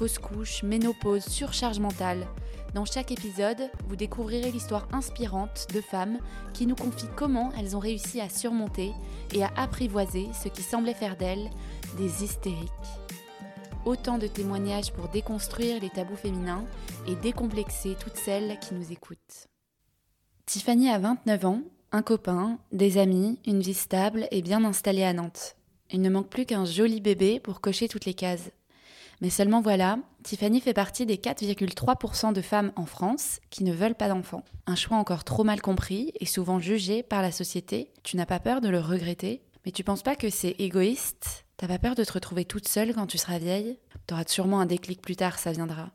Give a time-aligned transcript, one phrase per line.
[0.00, 2.26] fausse couche, ménopause, surcharge mentale.
[2.72, 6.16] Dans chaque épisode, vous découvrirez l'histoire inspirante de femmes
[6.54, 8.92] qui nous confient comment elles ont réussi à surmonter
[9.34, 11.50] et à apprivoiser ce qui semblait faire d'elles
[11.98, 12.70] des hystériques.
[13.84, 16.64] Autant de témoignages pour déconstruire les tabous féminins
[17.06, 19.48] et décomplexer toutes celles qui nous écoutent.
[20.46, 21.60] Tiffany a 29 ans,
[21.92, 25.56] un copain, des amis, une vie stable et bien installée à Nantes.
[25.90, 28.50] Il ne manque plus qu'un joli bébé pour cocher toutes les cases.
[29.20, 33.94] Mais seulement voilà, Tiffany fait partie des 4,3% de femmes en France qui ne veulent
[33.94, 34.44] pas d'enfants.
[34.66, 37.92] Un choix encore trop mal compris et souvent jugé par la société.
[38.02, 39.42] Tu n'as pas peur de le regretter?
[39.66, 41.44] Mais tu penses pas que c'est égoïste?
[41.58, 43.78] T'as pas peur de te retrouver toute seule quand tu seras vieille?
[44.06, 45.90] T'auras sûrement un déclic plus tard, ça viendra.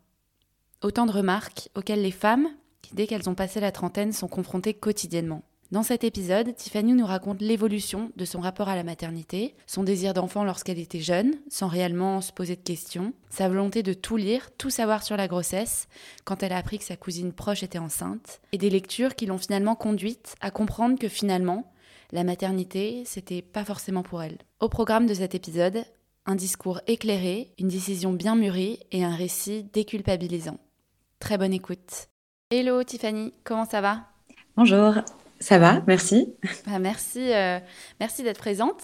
[0.84, 2.48] Autant de remarques auxquelles les femmes,
[2.94, 5.42] dès qu'elles ont passé la trentaine sont confrontées quotidiennement.
[5.72, 10.14] Dans cet épisode, Tiffany nous raconte l'évolution de son rapport à la maternité, son désir
[10.14, 14.52] d'enfant lorsqu'elle était jeune, sans réellement se poser de questions, sa volonté de tout lire,
[14.60, 15.88] tout savoir sur la grossesse,
[16.24, 19.40] quand elle a appris que sa cousine proche était enceinte, et des lectures qui l'ont
[19.40, 21.74] finalement conduite à comprendre que finalement,
[22.12, 24.38] la maternité, c'était pas forcément pour elle.
[24.60, 25.84] Au programme de cet épisode,
[26.28, 30.60] un discours éclairé, une décision bien mûrie et un récit déculpabilisant.
[31.20, 32.08] Très bonne écoute.
[32.52, 34.04] Hello Tiffany, comment ça va?
[34.56, 34.94] Bonjour,
[35.40, 36.34] ça va, merci.
[36.66, 37.60] Bah, merci euh,
[38.00, 38.82] merci d'être présente.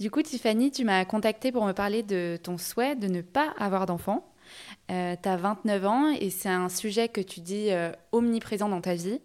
[0.00, 3.54] Du coup, Tiffany, tu m'as contactée pour me parler de ton souhait de ne pas
[3.58, 4.26] avoir d'enfant.
[4.90, 8.80] Euh, tu as 29 ans et c'est un sujet que tu dis euh, omniprésent dans
[8.80, 9.20] ta vie.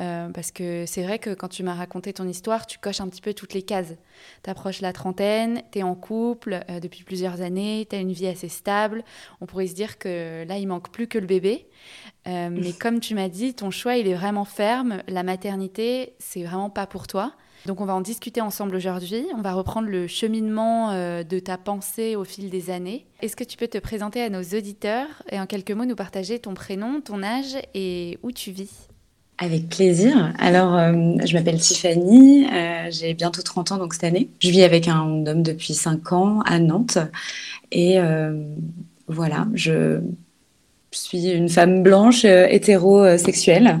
[0.00, 3.08] Euh, parce que c'est vrai que quand tu m'as raconté ton histoire, tu coches un
[3.08, 3.94] petit peu toutes les cases.
[4.42, 8.12] Tu approches la trentaine, tu es en couple euh, depuis plusieurs années, tu as une
[8.12, 9.04] vie assez stable.
[9.40, 11.68] On pourrait se dire que là, il manque plus que le bébé.
[12.26, 15.02] Euh, mais comme tu m'as dit, ton choix, il est vraiment ferme.
[15.06, 17.32] La maternité, c'est vraiment pas pour toi.
[17.66, 19.24] Donc on va en discuter ensemble aujourd'hui.
[19.34, 23.06] On va reprendre le cheminement de ta pensée au fil des années.
[23.22, 26.38] Est-ce que tu peux te présenter à nos auditeurs et en quelques mots nous partager
[26.38, 28.88] ton prénom, ton âge et où tu vis?
[29.38, 30.32] Avec plaisir.
[30.38, 30.92] Alors, euh,
[31.24, 34.28] je m'appelle Tiffany, euh, j'ai bientôt 30 ans donc cette année.
[34.40, 36.98] Je vis avec un homme depuis 5 ans à Nantes.
[37.72, 38.44] Et euh,
[39.08, 40.00] voilà, je
[40.94, 43.80] je suis une femme blanche, euh, hétérosexuelle,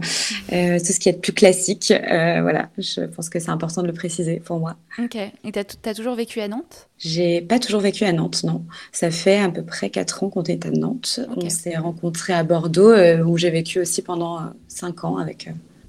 [0.52, 1.92] euh, tout ce qui est plus classique.
[1.92, 4.76] Euh, voilà, je pense que c'est important de le préciser pour moi.
[4.98, 5.14] Ok.
[5.14, 6.88] Et tu as, toujours vécu à Nantes?
[6.98, 8.64] J'ai pas toujours vécu à Nantes, non.
[8.90, 11.20] Ça fait à peu près 4 ans qu'on est à Nantes.
[11.36, 12.94] On s'est rencontrés à Bordeaux,
[13.24, 15.48] où j'ai vécu aussi pendant 5 ans avec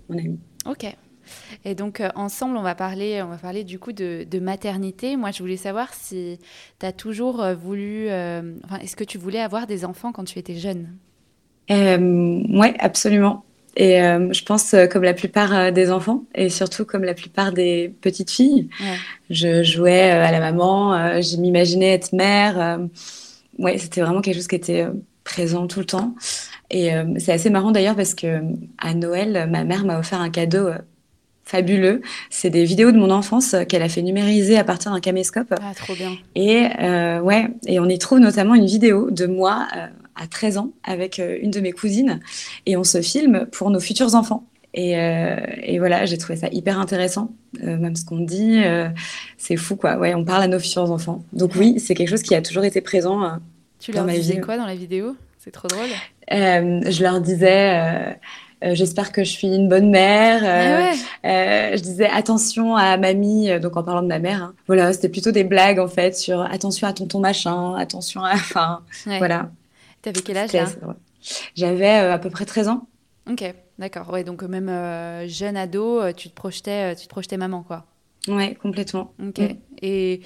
[0.10, 0.38] mon ami.
[0.68, 0.86] Ok.
[1.64, 5.18] Et donc, ensemble, on va parler, on va parler du coup de, de maternité.
[5.18, 6.38] Moi, je voulais savoir si
[6.80, 8.10] tu as toujours voulu.
[8.10, 10.88] enfin, est-ce que tu voulais avoir des enfants quand tu étais jeune?
[11.72, 13.46] Euh, Oui, absolument.
[13.78, 17.14] Et euh, je pense, euh, comme la plupart euh, des enfants, et surtout comme la
[17.14, 18.70] plupart des petites filles,
[19.30, 22.80] je jouais à la maman, je m'imaginais être mère.
[23.60, 24.86] ouais, c'était vraiment quelque chose qui était
[25.24, 26.16] présent tout le temps.
[26.72, 28.42] Et c'est assez marrant d'ailleurs parce que
[28.78, 30.70] à Noël, ma mère m'a offert un cadeau
[31.44, 32.02] fabuleux.
[32.30, 35.54] C'est des vidéos de mon enfance qu'elle a fait numériser à partir d'un caméscope.
[35.62, 36.12] Ah, trop bien.
[36.36, 36.68] Et
[37.22, 39.68] ouais, et on y trouve notamment une vidéo de moi
[40.16, 42.20] à 13 ans avec euh, une de mes cousines
[42.66, 44.46] et on se filme pour nos futurs enfants.
[44.74, 47.32] Et, euh, et voilà, j'ai trouvé ça hyper intéressant,
[47.64, 48.62] euh, même ce qu'on dit,
[49.38, 49.98] c'est fou quoi.
[49.98, 51.24] Ouais, on parle à nos futurs enfants.
[51.32, 53.40] Donc oui, c'est quelque chose qui a toujours été présent.
[53.80, 55.16] tu leur disais quoi dans la vidéo?
[55.40, 55.88] C'est trop drôle.
[56.30, 58.18] je leur disais.
[58.62, 60.42] j'espère que je suis une bonne mère.
[60.44, 60.94] Ah
[61.24, 64.44] je disais attention à mamie, donc en parlant de ma mère.
[64.44, 64.54] Hein.
[64.68, 68.34] Voilà, c'était plutôt des blagues en fait sur attention à tonton machin, attention à.
[68.34, 69.52] Enfin, voilà.
[70.06, 70.68] T'avais quel âge là
[71.56, 72.88] J'avais euh, à peu près 13 ans.
[73.28, 73.44] Ok,
[73.80, 74.08] d'accord.
[74.12, 77.88] Ouais, donc même euh, jeune ado, euh, tu te projetais, tu te projetais maman, quoi.
[78.28, 79.16] Ouais, complètement.
[79.20, 79.42] Ok.
[79.82, 80.22] Et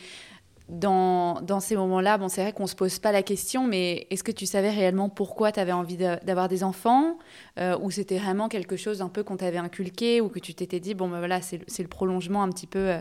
[0.68, 4.22] dans, dans ces moments-là, bon, c'est vrai qu'on se pose pas la question, mais est-ce
[4.22, 7.18] que tu savais réellement pourquoi tu avais envie d'avoir des enfants
[7.58, 10.94] Ou c'était vraiment quelque chose un peu qu'on t'avait inculqué ou que tu t'étais dit,
[10.94, 12.96] bon, ben voilà, c'est le prolongement un petit peu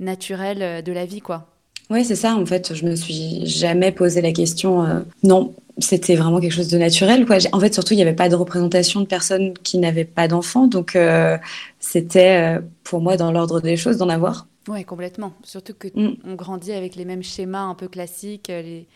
[0.00, 1.55] naturel de la vie, quoi
[1.90, 2.34] oui, c'est ça.
[2.34, 5.04] En fait, je me suis jamais posé la question.
[5.22, 7.26] non, c'était vraiment quelque chose de naturel.
[7.26, 7.36] Quoi.
[7.52, 10.66] En fait, surtout, il n'y avait pas de représentation de personnes qui n'avaient pas d'enfants.
[10.66, 11.36] Donc, euh,
[11.78, 14.46] c'était euh, pour moi dans l'ordre des choses d'en avoir.
[14.68, 15.32] Oui, complètement.
[15.44, 16.16] Surtout que mm.
[16.24, 18.86] on grandit avec les mêmes schémas un peu classiques, les,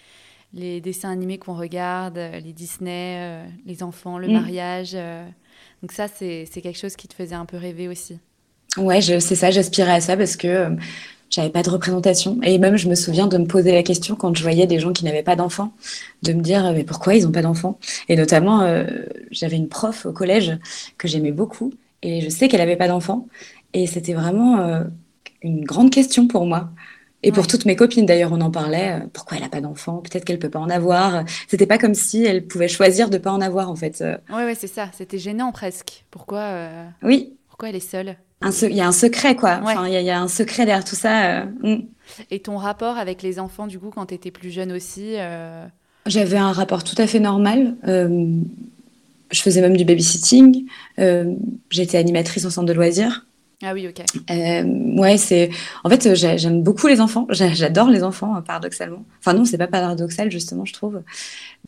[0.54, 4.32] les dessins animés qu'on regarde, les Disney, les enfants, le Mm.
[4.32, 4.96] mariage.
[5.82, 8.18] donc ça, c'est quelque chose qui te faisait un peu rêver aussi.
[8.76, 10.70] Ouais, c'est ça, j'aspirais à ça parce que euh,
[11.30, 12.38] j'avais pas de représentation.
[12.42, 14.92] Et même, je me souviens de me poser la question quand je voyais des gens
[14.92, 15.72] qui n'avaient pas d'enfants,
[16.22, 17.78] de me dire, euh, mais pourquoi ils ont pas d'enfants?
[18.08, 18.84] Et notamment, euh,
[19.30, 20.58] j'avais une prof au collège
[20.98, 21.72] que j'aimais beaucoup
[22.02, 23.26] et je sais qu'elle avait pas d'enfants.
[23.72, 24.84] Et c'était vraiment euh,
[25.42, 26.70] une grande question pour moi.
[27.22, 28.92] Et pour toutes mes copines, d'ailleurs, on en parlait.
[29.02, 29.98] euh, pourquoi elle a pas d'enfants?
[29.98, 31.24] Peut-être qu'elle peut pas en avoir.
[31.48, 34.00] C'était pas comme si elle pouvait choisir de pas en avoir, en fait.
[34.00, 34.88] Euh, Ouais, ouais, c'est ça.
[34.96, 36.06] C'était gênant presque.
[36.10, 36.54] Pourquoi,
[37.02, 38.16] oui, pourquoi elle est seule?
[38.40, 39.56] Un il y a un secret, quoi.
[39.58, 39.72] Ouais.
[39.72, 41.42] Enfin, il y a, il y a un secret derrière tout ça.
[41.42, 41.82] euh, mm.
[42.30, 45.66] Et ton rapport avec les enfants, du coup, quand tu étais plus jeune aussi, euh,
[46.06, 47.76] J'avais un rapport tout à fait normal.
[47.86, 48.26] Euh,
[49.30, 50.66] je faisais même du babysitting.
[51.70, 53.26] J'étais animatrice au centre de loisirs.
[53.62, 54.02] Ah oui, ok.
[54.30, 54.62] Euh,
[54.98, 55.50] ouais, c'est.
[55.84, 57.26] En fait, euh, j'ai- j'aime beaucoup les enfants.
[57.30, 59.04] J'a- J'adore les enfants, euh, paradoxalement.
[59.18, 61.02] Enfin, non, c'est pas paradoxal, justement, je trouve.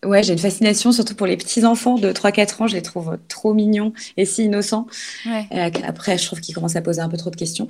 [0.04, 2.66] Ouais, j'ai une fascination surtout pour les petits enfants de 3-4 ans.
[2.66, 4.86] Je les trouve trop mignons et si innocents.
[5.26, 5.46] Ouais.
[5.52, 7.68] Euh, après, je trouve qu'ils commencent à poser un peu trop de questions.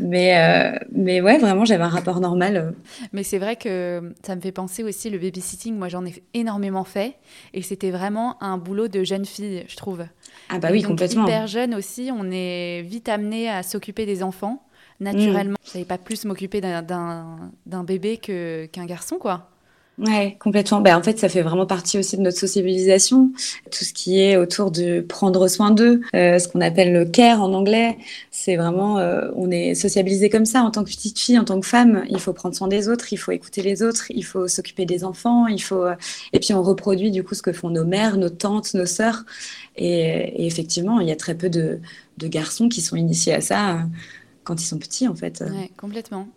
[0.00, 2.74] Mais, euh, mais ouais, vraiment, j'avais un rapport normal.
[3.12, 5.76] Mais c'est vrai que ça me fait penser aussi le babysitting.
[5.76, 7.14] Moi, j'en ai énormément fait.
[7.54, 10.04] Et c'était vraiment un boulot de jeune fille, je trouve.
[10.50, 11.24] Ah bah Et oui, donc, complètement.
[11.26, 14.62] hyper jeune aussi, on est vite amené à s'occuper des enfants,
[15.00, 15.52] naturellement.
[15.52, 15.66] Mm.
[15.66, 17.50] Je savais pas plus m'occuper d'un-
[17.84, 19.48] bébé que qu'un garçon, quoi.
[19.98, 20.80] Ouais, complètement.
[20.80, 23.32] Ben, en fait, ça fait vraiment partie aussi de notre sociabilisation.
[23.72, 27.42] Tout ce qui est autour de prendre soin d'eux, euh, ce qu'on appelle le care
[27.42, 27.98] en anglais,
[28.30, 31.58] c'est vraiment, euh, on est sociabilisé comme ça en tant que petite fille, en tant
[31.58, 32.04] que femme.
[32.10, 35.02] Il faut prendre soin des autres, il faut écouter les autres, il faut s'occuper des
[35.02, 35.96] enfants, il faut, euh,
[36.32, 39.24] et puis on reproduit du coup ce que font nos mères, nos tantes, nos sœurs.
[39.76, 41.80] Et, et effectivement, il y a très peu de,
[42.18, 43.78] de garçons qui sont initiés à ça euh,
[44.44, 45.40] quand ils sont petits, en fait.
[45.40, 46.28] Ouais, complètement.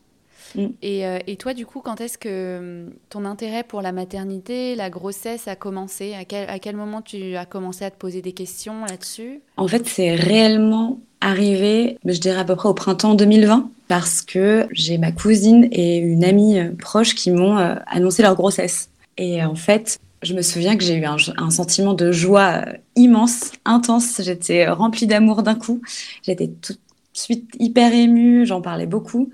[0.55, 0.67] Mm.
[0.81, 4.75] Et, euh, et toi, du coup, quand est-ce que hum, ton intérêt pour la maternité,
[4.75, 6.13] la grossesse a commencé?
[6.13, 9.41] À quel, à quel moment tu as commencé à te poser des questions là-dessus?
[9.57, 14.67] En fait, c'est réellement arrivé, je dirais à peu près au printemps 2020, parce que
[14.71, 18.89] j'ai ma cousine et une amie euh, proche qui m'ont annoncé leur grossesse.
[19.17, 22.73] Et en fait, je me souviens que j'ai eu un, un sentiment de joie euh,
[22.95, 24.21] immense, intense.
[24.23, 25.81] J'étais remplie d'amour d'un coup.
[26.23, 26.79] J'étais tout de
[27.13, 29.31] suite hyper émue, j'en parlais beaucoup.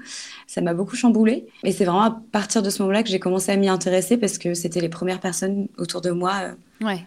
[0.48, 1.46] Ça m'a beaucoup chamboulée.
[1.64, 4.38] Et c'est vraiment à partir de ce moment-là que j'ai commencé à m'y intéresser parce
[4.38, 7.06] que c'était les premières personnes autour de moi euh, Ouais.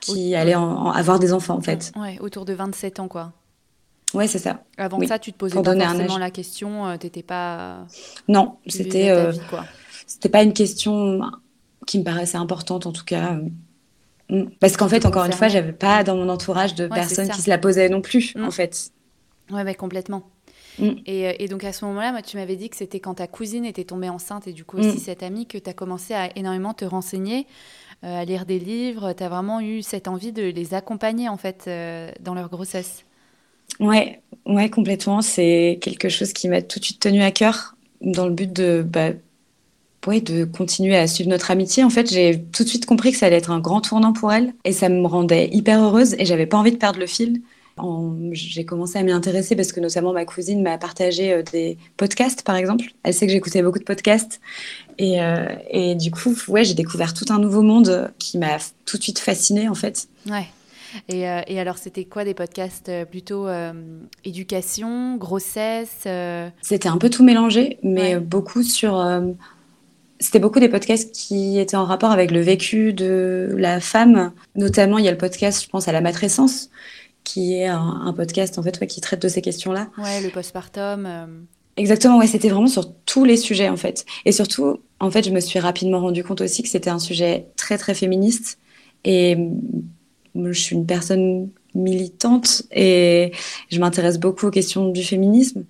[0.00, 1.90] qui allaient en- en avoir des enfants, en fait.
[1.96, 3.32] Ouais, autour de 27 ans, quoi.
[4.14, 4.62] Ouais, c'est ça.
[4.76, 7.86] Avant Oui, ça, tu te posais pour pas forcément la question, euh, t'étais pas...
[8.28, 9.32] Non, c'était euh,
[10.06, 11.22] c'était pas une question
[11.86, 13.38] qui me paraissait importante en tout cas.
[14.30, 14.44] Mm.
[14.60, 17.42] Parce qu'en fait, encore une fois, j'avais pas dans mon entourage de Ouais, personnes qui
[17.42, 18.44] se la posaient non plus, Mm.
[18.44, 18.90] en fait.
[19.50, 20.22] Ouais, ouais, complètement.
[20.78, 20.90] Mm.
[21.04, 23.26] Et, euh, et donc à ce moment-là, moi, tu m'avais dit que c'était quand ta
[23.26, 26.30] cousine était tombée enceinte et du coup aussi cette amie que tu as commencé à
[26.36, 27.46] énormément te renseigner,
[28.04, 29.12] euh, à lire des livres.
[29.12, 33.04] Tu as vraiment eu cette envie de les accompagner en fait euh, dans leur grossesse.
[33.80, 35.20] Ouais, ouais, complètement.
[35.20, 38.82] C'est quelque chose qui m'a tout de suite tenu à cœur dans le but de,
[38.82, 39.10] bah,
[40.06, 41.84] ouais, de continuer à suivre notre amitié.
[41.84, 44.32] En fait, j'ai tout de suite compris que ça allait être un grand tournant pour
[44.32, 47.42] elle et ça me rendait hyper heureuse et j'avais pas envie de perdre le fil.
[47.78, 51.78] En- J'ai commencé à m'y intéresser parce que notamment ma cousine m'a partagé euh, des
[51.96, 52.84] podcasts, par exemple.
[53.02, 54.40] Elle sait que j'écoutais beaucoup de podcasts.
[54.98, 58.98] Et, euh, et du coup, ouais, j'ai découvert tout un nouveau monde qui m'a tout
[58.98, 60.06] de suite fascinée, en fait.
[60.28, 60.46] Ouais.
[61.08, 63.72] Et, euh, et alors, c'était quoi des podcasts euh, plutôt euh,
[64.26, 68.20] éducation, grossesse euh, C'était un peu tout mélangé, mais Ouais.
[68.20, 68.96] beaucoup sur.
[70.22, 74.32] C'était beaucoup des podcasts qui étaient en rapport avec le vécu de la femme.
[74.56, 76.70] Notamment, il y a le podcast, je pense, à la matrescence,
[77.24, 79.88] qui est un, un podcast en fait ouais, qui traite de ces questions-là.
[79.98, 81.06] Ouais, le postpartum.
[81.06, 81.26] euh,
[81.76, 84.04] Exactement, ouais, c'était vraiment sur tous les sujets en fait.
[84.26, 87.48] Et surtout, en fait, je me suis rapidement rendu compte aussi que c'était un sujet
[87.56, 88.58] très très féministe.
[89.04, 93.32] Et mm, je suis une personne militante et
[93.70, 95.64] je m'intéresse beaucoup aux questions du féminisme.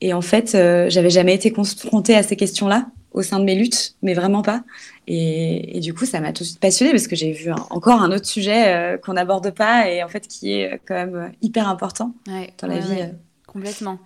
[0.00, 3.54] Et en fait, euh, j'avais jamais été confrontée à ces questions-là au sein de mes
[3.54, 4.62] luttes, mais vraiment pas.
[5.06, 7.66] Et, et du coup, ça m'a tout de suite passionnée parce que j'ai vu un-
[7.70, 10.94] encore un autre sujet euh, qu'on n'aborde pas et en fait qui est euh, quand
[10.94, 12.98] même euh, hyper important ouais, dans la ouais, vie.
[13.00, 13.14] ouais.
[13.46, 13.98] Complètement.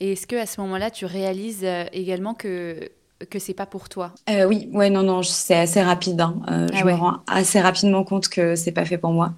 [0.00, 2.90] Et est-ce que à ce moment-là, tu réalises également que
[3.30, 4.14] que c'est pas pour toi?
[4.28, 6.20] Euh, oui, ouais, non, non, c'est assez rapide.
[6.20, 6.40] hein.
[6.48, 9.34] Euh, Ah je me rends assez rapidement compte que c'est pas fait pour moi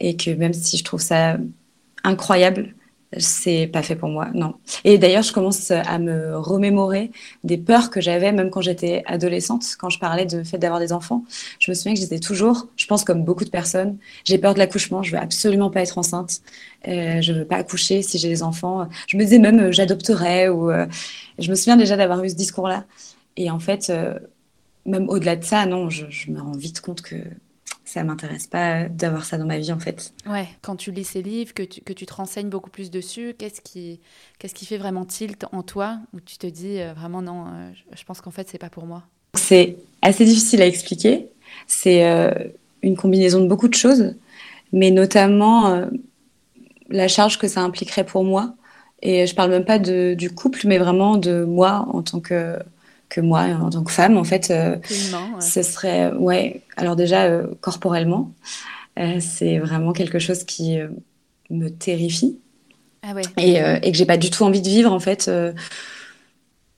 [0.00, 1.38] et que même si je trouve ça
[2.04, 2.74] incroyable,
[3.18, 4.54] c'est pas fait pour moi, non.
[4.84, 7.10] Et d'ailleurs, je commence à me remémorer
[7.44, 10.92] des peurs que j'avais même quand j'étais adolescente, quand je parlais de fait d'avoir des
[10.92, 11.24] enfants.
[11.58, 14.58] Je me souviens que j'étais toujours, je pense comme beaucoup de personnes, j'ai peur de
[14.58, 16.40] l'accouchement, je veux absolument pas être enceinte,
[16.88, 18.88] euh, je veux pas accoucher si j'ai des enfants.
[19.06, 20.86] Je me disais même euh, j'adopterais ou euh,
[21.38, 22.84] je me souviens déjà d'avoir eu ce discours-là.
[23.36, 24.18] Et en fait, euh,
[24.86, 27.16] même au-delà de ça, non, je, je, me rends vite compte que
[27.92, 30.14] ça m'intéresse pas d'avoir ça dans ma vie en fait.
[30.26, 33.34] Ouais, quand tu lis ces livres, que tu, que tu te renseignes beaucoup plus dessus,
[33.38, 34.00] qu'est-ce qui,
[34.38, 37.70] qu'est-ce qui fait vraiment tilt en toi où tu te dis euh, vraiment non, euh,
[37.94, 39.02] je pense qu'en fait c'est pas pour moi
[39.34, 41.28] C'est assez difficile à expliquer.
[41.66, 42.32] C'est euh,
[42.82, 44.14] une combinaison de beaucoup de choses,
[44.72, 45.86] mais notamment
[46.88, 48.54] la charge que ça impliquerait pour moi.
[49.02, 52.58] Et je parle même pas de, du couple, mais vraiment de moi en tant que
[53.12, 54.78] que moi en tant que femme en fait euh,
[55.38, 58.32] ce serait ouais alors déjà euh, corporellement
[58.98, 60.78] euh, c'est vraiment quelque chose qui
[61.50, 62.38] me terrifie
[63.02, 63.22] ah ouais.
[63.36, 65.30] et, et, que j'ai pas du tout envie de vivre en fait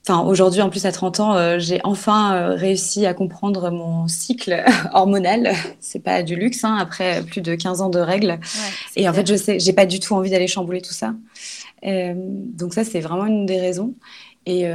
[0.07, 4.63] Enfin, aujourd'hui, en plus à 30 ans, j'ai enfin réussi à comprendre mon cycle
[4.93, 5.51] hormonal.
[5.79, 8.39] C'est pas du luxe, hein, après plus de 15 ans de règles.
[8.95, 11.15] et en fait, je sais, j'ai pas du tout envie d'aller chambouler tout ça.
[11.81, 13.95] donc ça, c'est vraiment une des raisons.
[14.45, 14.67] Et,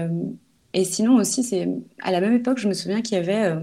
[0.73, 1.69] et sinon aussi, c'est
[2.01, 3.61] à la même époque, je me souviens qu'il y avait euh,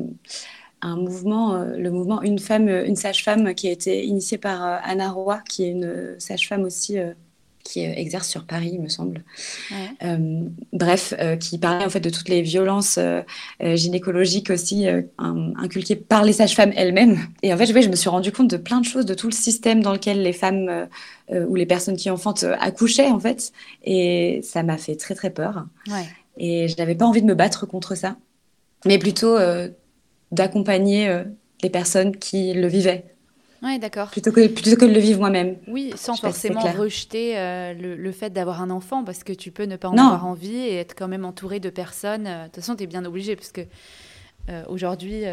[0.81, 4.77] un mouvement, euh, le mouvement Une femme, une sage-femme, qui a été initié par euh,
[4.83, 6.97] Anna Roy, qui est une sage-femme aussi
[7.63, 9.25] qui exerce sur Paris, il me semble.
[10.71, 12.97] bref, qui parlait en fait de toutes les violences
[13.59, 14.85] gynécologiques aussi
[15.17, 17.19] inculquées par les sages-femmes elles-mêmes.
[17.43, 19.33] Et en fait, je me suis rendu compte de plein de choses, de tout le
[19.33, 20.87] système dans lequel les femmes
[21.29, 23.51] ou les personnes qui enfantent accouchaient en fait.
[23.83, 25.65] Et ça m'a fait très très peur.
[25.89, 26.07] Ouais.
[26.37, 28.17] Et je n'avais pas envie de me battre contre ça,
[28.85, 29.69] mais plutôt euh,
[30.31, 31.23] d'accompagner euh,
[31.63, 33.05] les personnes qui le vivaient.
[33.63, 34.09] Oui, d'accord.
[34.11, 35.55] Plutôt que, plutôt que de le vivre moi-même.
[35.67, 39.77] Oui, sans forcément rejeter euh, le, fait d'avoir un enfant, parce que tu peux ne
[39.77, 42.25] pas en avoir envie et être quand même entouré de personnes.
[42.25, 43.61] De toute façon, tu es bien obligé, parce que
[44.67, 45.23] aujourd'hui,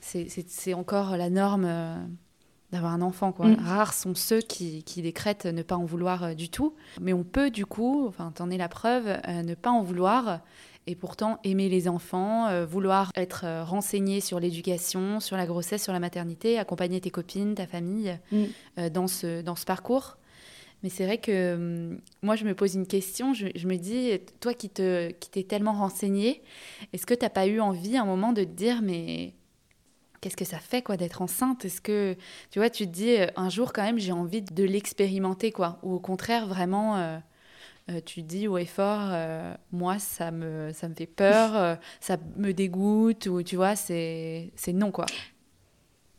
[0.00, 1.68] c'est encore la norme
[2.72, 3.32] d'avoir un enfant.
[3.32, 3.48] Quoi.
[3.48, 3.56] Mm.
[3.60, 6.74] Rares sont ceux qui, qui, décrètent ne pas en vouloir euh, du tout.
[7.00, 10.40] Mais on peut du coup, enfin, t'en es la preuve, euh, ne pas en vouloir
[10.88, 15.92] et pourtant aimer les enfants, euh, vouloir être renseigné sur l'éducation, sur la grossesse, sur
[15.92, 18.88] la maternité, accompagner tes copines, ta famille mm.
[18.88, 20.16] dans, ce, dans ce parcours.
[20.82, 23.34] Mais c'est vrai que hum, moi, je me pose une question.
[23.34, 26.42] Je, je me dis, toi qui t'es qui tellement renseigné,
[26.92, 29.34] est-ce que tu n'as pas eu envie à un moment de te dire, mais
[30.22, 31.66] qu'est-ce que ça fait quoi d'être enceinte?
[31.66, 32.16] Est-ce que
[32.50, 35.78] tu vois, tu te dis euh, un jour quand même j'ai envie de l'expérimenter quoi?
[35.82, 37.18] Ou au contraire vraiment euh,
[37.90, 39.10] euh, tu te dis au effort
[39.72, 44.72] moi ça me ça me fait peur, ça me dégoûte ou tu vois c'est c'est
[44.72, 45.06] non quoi.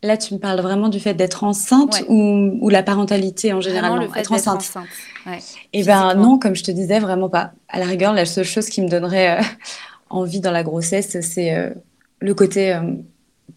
[0.06, 3.98] Là, tu me parles vraiment du fait d'être enceinte ou, ou, la parentalité en général
[4.02, 4.58] le fait Être enceinte?
[4.58, 4.90] enceinte.
[5.26, 5.38] Ouais,
[5.72, 7.54] Et eh ben non, comme je te disais, vraiment pas.
[7.70, 9.40] À la rigueur, la seule chose qui me donnerait
[10.10, 11.74] envie dans la grossesse, c'est
[12.20, 12.78] le côté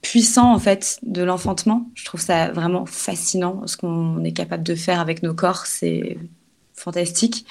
[0.02, 1.88] puissant en fait de l'enfantement.
[1.94, 6.18] Je trouve ça vraiment fascinant ce qu'on est capable de faire avec nos corps, c'est
[6.74, 7.46] fantastique.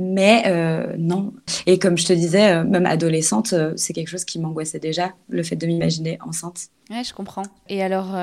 [0.00, 1.34] Mais euh, non.
[1.66, 5.12] Et comme je te disais, euh, même adolescente, euh, c'est quelque chose qui m'angoissait déjà,
[5.28, 6.68] le fait de m'imaginer enceinte.
[6.88, 7.42] Ouais, je comprends.
[7.68, 8.16] Et alors,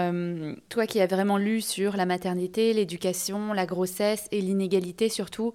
[0.67, 5.53] toi qui as vraiment lu sur la maternité, l'éducation, la grossesse et l'inégalité surtout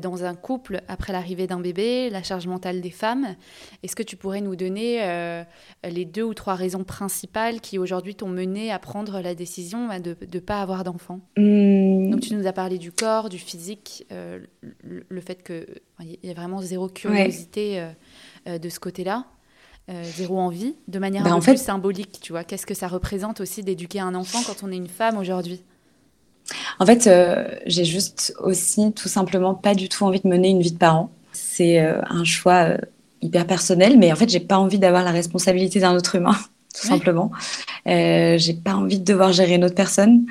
[0.00, 3.36] dans un couple après l'arrivée d'un bébé, la charge mentale des femmes,
[3.82, 5.44] est-ce que tu pourrais nous donner euh,
[5.84, 10.00] les deux ou trois raisons principales qui aujourd'hui t'ont mené à prendre la décision bah,
[10.00, 11.20] de ne pas avoir d'enfant?
[11.36, 12.10] Mmh.
[12.10, 16.34] Donc tu nous as parlé du corps, du physique, le, le, fait qu'il y a
[16.34, 17.86] vraiment zéro curiosité
[18.46, 19.26] de ce côté-là.
[19.90, 22.42] Euh, zéro envie, de manière bah, un peu plus symbolique, tu vois.
[22.42, 25.62] Qu'est-ce que ça représente aussi d'éduquer un enfant quand on est une femme aujourd'hui?
[26.78, 30.60] En fait, euh, j'ai juste aussi tout simplement pas du tout envie de mener une
[30.60, 31.10] vie de parent.
[31.32, 32.76] C'est euh, un choix
[33.22, 36.36] hyper personnel, mais en fait, j'ai pas envie d'avoir la responsabilité d'un autre humain,
[36.74, 37.30] tout simplement.
[37.86, 40.26] j'ai pas envie de devoir gérer une autre personne.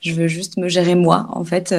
[0.00, 1.74] Je veux juste me gérer moi, en fait,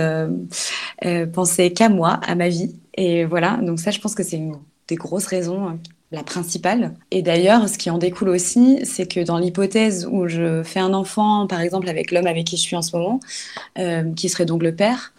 [1.34, 2.76] penser qu'à moi, à ma vie.
[2.96, 5.80] Et voilà, donc ça, je pense que c'est une des grosses raisons
[6.12, 6.96] la principale.
[7.12, 10.94] Et d'ailleurs, ce qui en découle aussi, c'est que dans l'hypothèse où je fais un
[10.94, 13.20] enfant, par exemple avec l'homme avec qui je suis en ce moment,
[13.78, 15.14] euh, qui serait donc le père,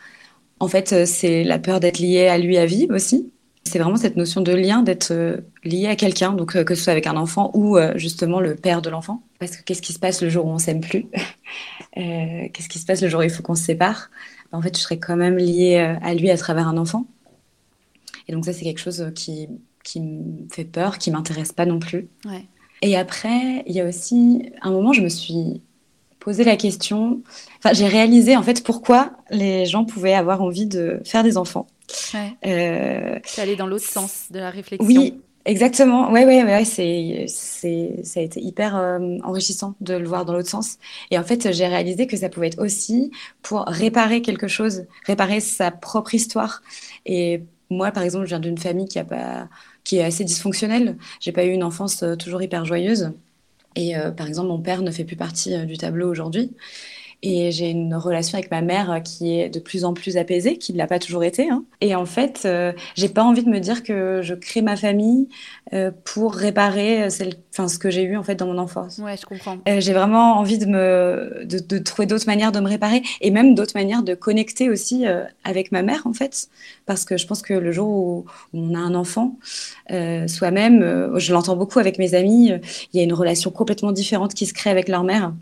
[0.58, 3.32] en fait, euh, c'est la peur d'être lié à lui à vie aussi.
[3.64, 6.92] C'est vraiment cette notion de lien, d'être euh, lié à quelqu'un, donc que ce soit
[6.92, 9.22] avec un enfant ou justement le père de l'enfant.
[9.38, 11.06] Parce que qu'est-ce qui se passe le jour où on s'aime plus?
[11.94, 14.10] Qu'est-ce qui se passe le jour où il faut qu'on se sépare?
[14.52, 17.06] En fait, je serais quand même liée à lui à travers un enfant.
[18.28, 19.48] Et donc ça, c'est quelque chose qui
[19.90, 22.08] qui me fait peur, qui m'intéresse pas non plus.
[22.82, 25.60] Et après, il y a aussi un moment, je me suis
[26.20, 27.22] posé la question.
[27.58, 31.66] Enfin, j'ai réalisé en fait pourquoi les gens pouvaient avoir envie de faire des enfants.
[32.14, 32.36] Ouais.
[32.46, 33.18] Euh...
[33.38, 34.86] aller dans l'autre sens de la réflexion.
[34.86, 36.12] Oui, exactement.
[36.12, 36.64] Ouais, ouais, ouais.
[36.64, 40.78] C'est, c'est, ça a été hyper euh, enrichissant de le voir dans l'autre sens.
[41.10, 43.10] Et en fait, j'ai réalisé que ça pouvait être aussi
[43.42, 46.62] pour réparer quelque chose, réparer sa propre histoire.
[47.06, 49.48] Et moi, par exemple, je viens d'une famille qui a pas
[49.84, 50.96] qui est assez dysfonctionnelle.
[51.20, 53.12] J'ai pas eu une enfance euh, toujours hyper joyeuse.
[53.76, 56.56] Et par exemple, mon père ne fait plus partie du tableau aujourd'hui.
[57.22, 60.72] Et j'ai une relation avec ma mère qui est de plus en plus apaisée, qui
[60.72, 61.50] ne l'a pas toujours été.
[61.50, 61.64] Hein.
[61.82, 65.28] Et en fait, euh, j'ai pas envie de me dire que je crée ma famille
[65.74, 68.98] euh, pour réparer euh, celle, enfin, ce que j'ai eu en fait dans mon enfance.
[68.98, 69.58] Ouais, je comprends.
[69.68, 73.30] Euh, j'ai vraiment envie de me, de, de trouver d'autres manières de me réparer et
[73.30, 76.48] même d'autres manières de connecter aussi euh, avec ma mère en fait,
[76.86, 78.24] parce que je pense que le jour où,
[78.54, 79.38] on a un enfant,
[79.90, 82.52] euh, soi-même, je l'entends beaucoup avec mes amis,
[82.92, 85.32] il y a une relation complètement différente qui se crée avec leur mère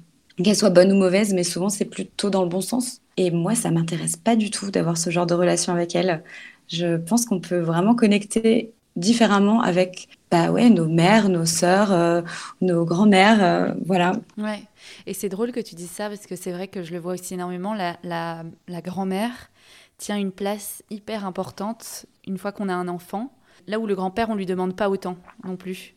[0.42, 3.00] qu'elle soit bonne ou mauvaise, mais souvent c'est plutôt dans le bon sens.
[3.16, 6.23] Et moi, ça m'intéresse pas du tout d'avoir ce genre de relation avec elle.
[6.68, 12.23] Je pense qu'on peut vraiment connecter différemment avec bah ouais, nos mères, nos sœurs, euh,
[12.61, 14.12] nos grands-mères, euh, voilà.
[14.37, 14.62] Ouais,
[15.07, 17.14] et c'est drôle que tu dises ça parce que c'est vrai que je le vois
[17.14, 17.75] aussi énormément.
[17.75, 19.50] La, la, grand-mère
[19.97, 23.33] tient une place hyper importante une fois qu'on a un enfant,
[23.66, 25.95] là où le grand-père, on lui demande pas autant non plus.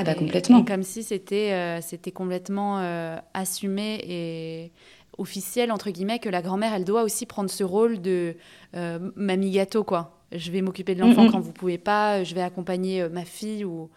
[0.00, 0.64] Ah bah complètement.
[0.64, 4.72] comme si c'était euh, c'était complètement euh, assumé et
[5.18, 8.36] officiel entre guillemets que la grand-mère elle doit aussi prendre ce rôle de
[8.76, 10.22] euh, mamie gâteau quoi.
[10.30, 13.90] Je vais m'occuper de l'enfant quand vous pouvez pas, je vais accompagner ma fille ou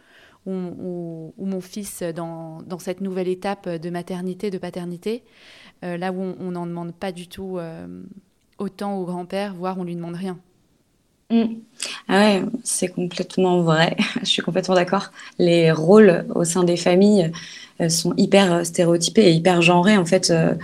[0.47, 5.23] ou, ou, mon fils dans, dans, cette nouvelle étape de maternité, de paternité,
[5.83, 7.59] là où on n'en demande pas du tout
[8.57, 10.39] autant au grand-père, voire on lui demande rien.
[11.31, 11.61] Mm.
[12.09, 13.95] Ah ouais, c'est complètement vrai.
[14.19, 15.11] Je suis complètement d'accord.
[15.39, 17.31] Les rôles au sein des familles
[17.79, 20.29] euh, sont hyper euh, stéréotypés et hyper genrés en fait.
[20.29, 20.55] Euh,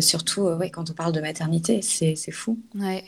[0.00, 2.58] surtout ouais, quand on parle de maternité, c'est fou.
[2.74, 3.04] Ouais.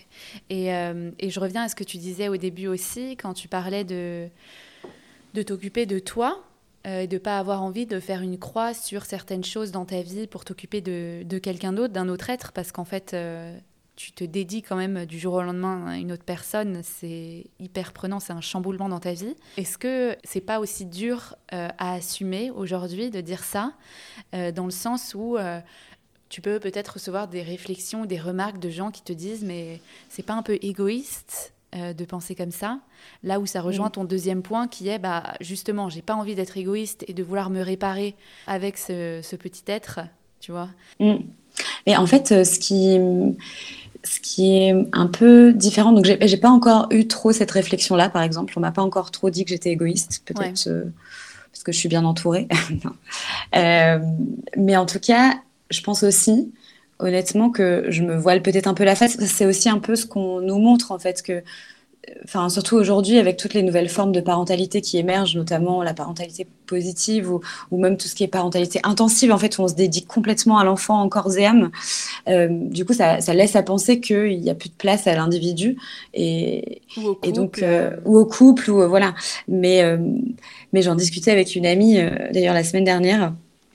[0.50, 3.82] Et, et, je reviens à ce que tu disais au début aussi, quand tu parlais
[3.82, 4.28] de,
[5.34, 6.44] de t'occuper de toi
[6.84, 10.02] et de ne pas avoir envie de faire une croix sur certaines choses dans ta
[10.02, 13.16] vie pour t'occuper de, de quelqu'un d'autre, d'un autre être, parce qu'en fait,
[13.96, 17.92] tu te dédies quand même du jour au lendemain à une autre personne, c'est hyper
[17.92, 19.34] prenant, c'est un chamboulement dans ta vie.
[19.56, 23.72] Est-ce que c'est pas aussi dur euh, à assumer aujourd'hui de dire ça,
[24.34, 25.60] euh, dans le sens où euh,
[26.28, 30.24] tu peux peut-être recevoir des réflexions, des remarques de gens qui te disent mais c'est
[30.24, 32.78] pas un peu égoïste de penser comme ça,
[33.22, 36.56] là où ça rejoint ton deuxième point qui est bah justement j'ai pas envie d'être
[36.56, 38.14] égoïste et de vouloir me réparer
[38.46, 40.00] avec ce, petit être,
[40.40, 40.70] tu vois?
[41.00, 41.16] Mm.
[41.84, 42.98] Et en fait, ce qui
[44.06, 45.92] ce qui est un peu différent.
[45.92, 48.54] Donc, j'ai pas encore eu trop cette réflexion-là, par exemple.
[48.56, 50.84] On m'a pas encore trop dit que j'étais égoïste, peut-être euh,
[51.52, 52.48] parce que je suis bien entourée.
[53.56, 53.98] euh,
[54.56, 55.34] mais en tout cas,
[55.70, 56.52] je pense aussi,
[56.98, 59.16] honnêtement, que je me voile peut-être un peu la face.
[59.18, 61.42] C'est aussi un peu ce qu'on nous montre, en fait, que
[62.24, 66.46] enfin, surtout aujourd'hui avec toutes les nouvelles formes de parentalité qui émergent, notamment la parentalité
[66.66, 67.40] positive ou,
[67.70, 70.58] ou même tout ce qui est parentalité intensive, en fait, où on se dédie complètement
[70.58, 71.70] à l'enfant en corps et âme.
[72.28, 75.14] Euh, du coup, ça, ça, laisse à penser qu'il n'y a plus de place à
[75.14, 75.76] l'individu
[76.14, 76.82] et,
[77.22, 79.14] et donc euh, ou au couple ou euh, voilà.
[79.48, 79.84] Mais
[80.72, 81.98] mais j'en discutais avec une amie
[82.32, 83.32] d'ailleurs la semaine dernière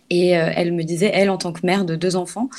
[0.09, 2.49] et elle me disait, elle en tant que mère de deux enfants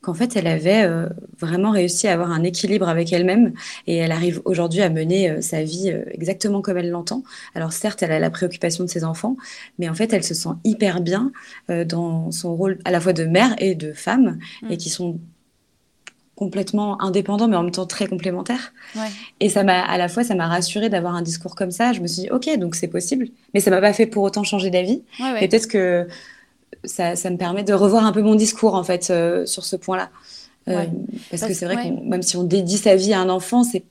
[0.00, 1.08] qu'en fait, elle avait euh,
[1.38, 3.52] vraiment réussi à avoir un équilibre avec elle-même
[3.86, 7.24] et elle arrive aujourd'hui à mener euh, sa vie euh, exactement comme elle l'entend.
[7.54, 9.36] Alors certes, elle a la préoccupation de ses enfants,
[9.78, 11.32] mais en fait, elle se sent hyper bien
[11.68, 14.76] dans son rôle à la fois de mère et de femme et mm.
[14.78, 15.18] qui sont
[16.34, 18.72] complètement indépendants mais en même temps très complémentaires.
[19.40, 21.92] Et ça m'a à la fois ça m'a rassurée d'avoir un discours comme ça.
[21.92, 24.44] Je me suis dit OK, donc c'est possible, mais ça m'a pas fait pour autant
[24.44, 25.02] changer d'avis.
[25.40, 26.06] et peut-être que
[26.84, 30.10] ça, me permet de revoir un peu mon discours en fait euh, sur ce point-là.
[30.68, 30.84] Euh,
[31.30, 33.84] parce, que c'est vrai que même si on dédie sa vie à un enfant, c'est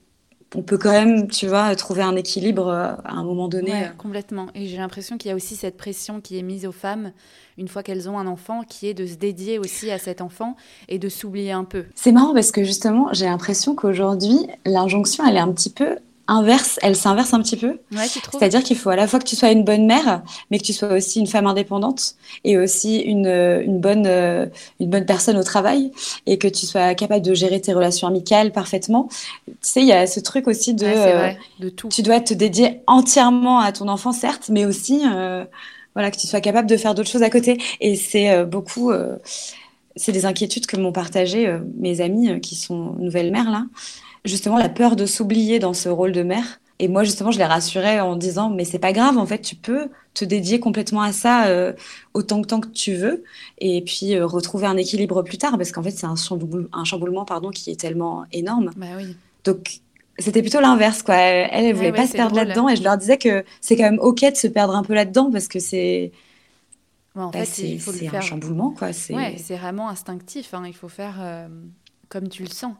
[0.54, 3.90] on peut quand même, tu vois, trouver un équilibre euh, à un moment donné.
[3.98, 4.46] complètement.
[4.54, 7.12] Et j'ai l'impression qu'il y a aussi cette pression qui est mise aux femmes
[7.58, 10.56] une fois qu'elles ont un enfant, qui est de se dédier aussi à cet enfant
[10.88, 11.84] et de s'oublier un peu.
[11.94, 16.78] C'est marrant parce que justement, j'ai l'impression qu'aujourd'hui, l'injonction, elle est un petit peu inverse,
[16.82, 17.78] elle s'inverse un petit peu.
[18.30, 20.74] C'est-à-dire qu'il faut à la fois que tu sois une bonne mère, mais que tu
[20.74, 22.14] sois aussi une femme indépendante
[22.44, 24.46] et aussi une, une, bonne, euh,
[24.78, 25.90] une bonne personne au travail
[26.26, 29.08] et que tu sois capable de gérer tes relations amicales parfaitement.
[29.46, 31.88] Tu sais, il y a ce truc aussi de, euh, de tout.
[31.88, 35.44] tu dois te dédier entièrement à ton enfant, certes, mais aussi euh,
[35.94, 37.58] voilà, que tu sois capable de faire d'autres choses à côté.
[37.80, 38.92] Et c'est beaucoup
[39.96, 43.64] c'est des inquiétudes que m'ont partagées mes amies qui sont nouvelles mères là
[44.24, 46.60] justement la peur de s'oublier dans ce rôle de mère.
[46.80, 49.56] Et moi, justement, je les rassurais en disant, mais c'est pas grave, en fait, tu
[49.56, 51.72] peux te dédier complètement à ça euh,
[52.14, 53.24] autant que temps que tu veux,
[53.58, 56.14] et puis euh, retrouver un équilibre plus tard, parce qu'en fait, c'est un,
[56.72, 58.70] un, chamboulement pardon, qui est tellement énorme.
[58.76, 59.16] Bah oui.
[59.42, 59.80] Donc,
[60.18, 61.16] c'était plutôt l'inverse, quoi.
[61.16, 64.00] Elle, elle voulait pas se perdre là-dedans, et je leur disais que c'est quand même
[64.00, 66.12] ok de se perdre un peu là-dedans, parce que c'est.
[67.16, 68.14] en bah, fait, faire.
[68.14, 68.92] un chamboulement, quoi.
[68.92, 70.54] C'est vraiment instinctif.
[70.54, 70.62] Hein.
[70.66, 71.48] Il faut faire euh,
[72.08, 72.74] comme tu le sens.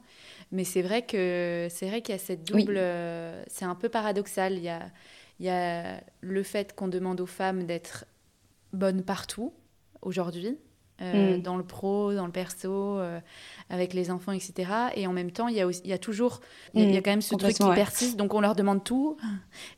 [0.51, 2.77] Mais c'est vrai que c'est vrai qu'il y a cette double.
[2.77, 4.55] Euh, c'est un peu paradoxal.
[4.55, 4.91] Il y a,
[5.41, 8.07] il y a le fait qu'on demande aux femmes d'être
[8.73, 9.53] bonnes partout,
[10.03, 10.59] aujourd'hui,
[11.01, 11.39] mm.
[11.39, 12.99] dans le pro, dans le perso,
[13.71, 14.71] avec les enfants, etc.
[14.95, 16.41] Et en même temps, il y a, aussi, il y a toujours,
[16.75, 19.17] il y, a, quand même ce truc qui persiste, donc on leur demande tout,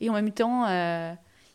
[0.01, 0.67] et en même temps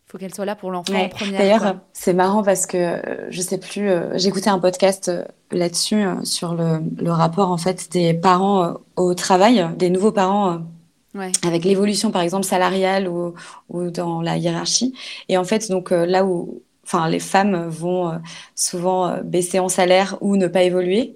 [0.07, 1.39] faut qu'elle soit là pour l'enfant en première.
[1.39, 6.03] D'ailleurs, c'est marrant parce que euh, je sais plus, euh, j'écoutais un podcast euh, là-dessus
[6.23, 10.61] sur le, le, rapport en fait des parents au travail, des nouveaux parents.
[11.47, 13.35] Avec l'évolution, par exemple, salariale ou,
[13.69, 14.93] ou, dans la hiérarchie.
[15.29, 18.19] Et en fait, donc là où enfin, les femmes vont
[18.53, 21.15] souvent baisser en salaire ou ne pas évoluer,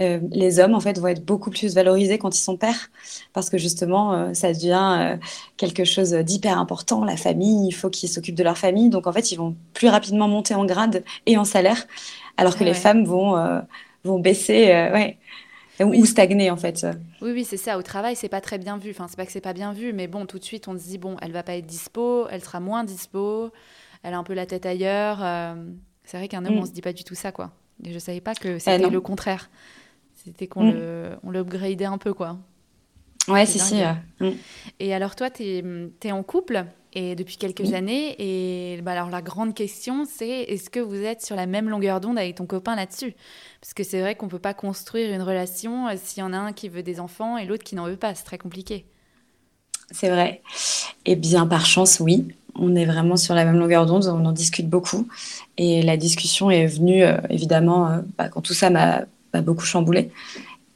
[0.00, 2.90] euh, les hommes en fait vont être beaucoup plus valorisés quand ils sont pères
[3.34, 5.16] parce que justement euh, ça devient euh,
[5.58, 9.12] quelque chose d'hyper important la famille il faut qu'ils s'occupent de leur famille donc en
[9.12, 11.86] fait ils vont plus rapidement monter en grade et en salaire
[12.38, 13.62] alors que les femmes vont
[14.04, 15.18] vont baisser ouais
[15.82, 16.86] ou stagner en fait.
[17.22, 17.78] Oui, oui, c'est ça.
[17.78, 18.90] Au travail, c'est pas très bien vu.
[18.90, 20.84] Enfin, c'est pas que c'est pas bien vu, mais bon, tout de suite, on se
[20.84, 23.50] dit bon, elle va pas être dispo, elle sera moins dispo,
[24.02, 25.20] elle a un peu la tête ailleurs.
[26.04, 26.58] c'est vrai qu'un homme, mm.
[26.58, 27.50] on se dit pas du tout ça, quoi.
[27.82, 29.48] Et je savais pas que c'était le contraire.
[30.24, 30.72] C'était qu'on mm.
[30.72, 32.38] le, on l'upgradait un peu, quoi.
[33.28, 33.76] Ouais, si, si.
[34.20, 34.30] Mm.
[34.80, 38.16] Et alors, toi, tu es, en couple et depuis quelques années.
[38.18, 42.00] Et bah, alors, la grande question, c'est est-ce que vous êtes sur la même longueur
[42.00, 43.14] d'onde avec ton copain là-dessus?
[43.60, 46.32] Parce que c'est vrai qu'on ne peut pas construire une relation euh, s'il y en
[46.32, 48.14] a un qui veut des enfants et l'autre qui n'en veut pas.
[48.14, 48.86] C'est très compliqué.
[49.90, 50.42] C'est vrai.
[51.04, 52.28] Et bien, par chance, oui.
[52.56, 55.06] On est vraiment sur la même longueur d'onde, on en discute beaucoup.
[55.56, 59.04] Et la discussion est venue, euh, évidemment, euh, bah, quand tout ça m'a
[59.34, 60.10] beaucoup chamboulé.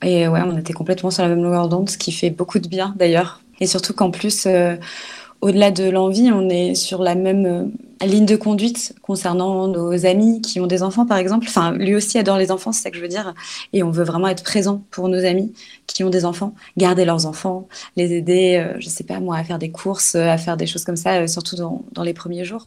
[0.03, 2.69] Et ouais, on était complètement sur la même longueur d'onde, ce qui fait beaucoup de
[2.69, 3.41] bien d'ailleurs.
[3.61, 4.77] Et surtout qu'en plus, euh,
[5.41, 10.41] au-delà de l'envie, on est sur la même euh, ligne de conduite concernant nos amis
[10.41, 11.47] qui ont des enfants, par exemple.
[11.49, 13.35] Enfin, lui aussi adore les enfants, c'est ça que je veux dire.
[13.73, 15.55] Et on veut vraiment être présent pour nos amis
[15.87, 19.45] qui ont des enfants, garder leurs enfants, les aider, euh, je sais pas moi, à
[19.45, 22.67] faire des courses, à faire des choses comme ça, surtout dans, dans les premiers jours.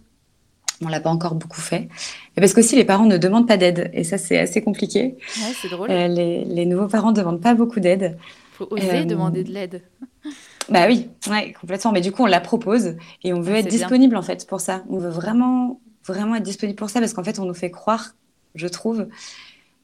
[0.82, 1.90] On l'a pas encore beaucoup fait.
[2.36, 3.90] Et parce qu'aussi, les parents ne demandent pas d'aide.
[3.94, 5.16] Et ça, c'est assez compliqué.
[5.38, 5.90] Ouais, c'est drôle.
[5.90, 8.18] Euh, les, nouveaux parents ne demandent pas beaucoup d'aide.
[8.20, 9.82] Il faut oser euh, demander de l'aide.
[10.70, 11.92] Bah oui, ouais, complètement.
[11.92, 14.84] Mais du coup, on la propose et on veut être disponible, en fait, pour ça.
[14.90, 18.14] On veut vraiment, vraiment être disponible pour ça parce qu'en fait, on nous fait croire,
[18.54, 19.08] je trouve,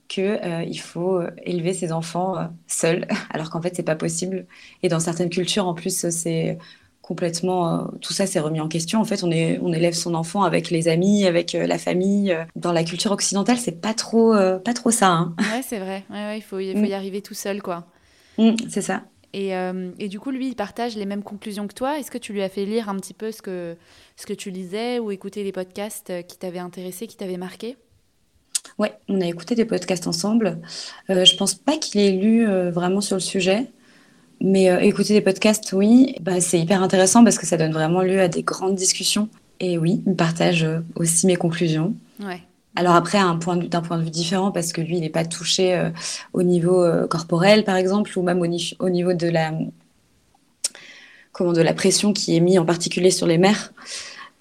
[0.07, 4.45] qu'il euh, il faut élever ses enfants seuls, alors qu'en fait, c'est pas possible.
[4.83, 6.59] Et dans certaines cultures, en plus, c'est
[7.03, 8.99] complètement euh, tout ça s'est remis en question.
[8.99, 12.31] En fait, on, est, on élève son enfant avec les amis, avec euh, la famille.
[12.31, 12.45] Euh.
[12.55, 15.09] Dans la culture occidentale, c'est pas trop, pas trop ça.
[15.09, 15.35] Hein.
[15.37, 16.05] Ouais, c'est vrai.
[16.09, 16.93] Ouais, il faut, il faut y mm.
[16.93, 17.85] arriver tout seul, quoi.
[18.37, 19.03] Mm, c'est ça.
[19.33, 19.51] Et,
[19.97, 21.97] et, du coup, lui, il partage les mêmes conclusions que toi.
[21.97, 23.75] Est-ce que tu lui as fait lire un petit peu ce que,
[24.15, 27.75] ce que tu lisais ou écouter les podcasts qui t'avaient intéressé, qui t'avaient marqué?
[28.77, 30.59] Ouais, on a écouté des podcasts ensemble.
[31.09, 33.71] je pense pas qu'il ait lu vraiment sur le sujet.
[34.43, 38.01] Mais euh, écouter des podcasts, oui, bah, c'est hyper intéressant parce que ça donne vraiment
[38.01, 39.29] lieu à des grandes discussions.
[39.61, 41.95] Et oui, il partage euh, aussi mes conclusions.
[42.19, 42.41] Ouais.
[42.75, 45.23] Alors après, d'un point, de, point de vue différent, parce que lui, il n'est pas
[45.23, 45.91] touché euh,
[46.33, 48.45] au niveau corporel, par exemple, ou même au,
[48.79, 49.53] au, niveau de la,
[51.31, 53.71] comment, de la pression qui est mise en particulier sur les mères.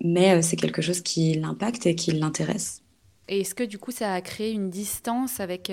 [0.02, 2.82] Mais c'est quelque chose qui l'impacte et qui l'intéresse.
[3.28, 5.70] Et est-ce que du coup, ça a créé une distance avec,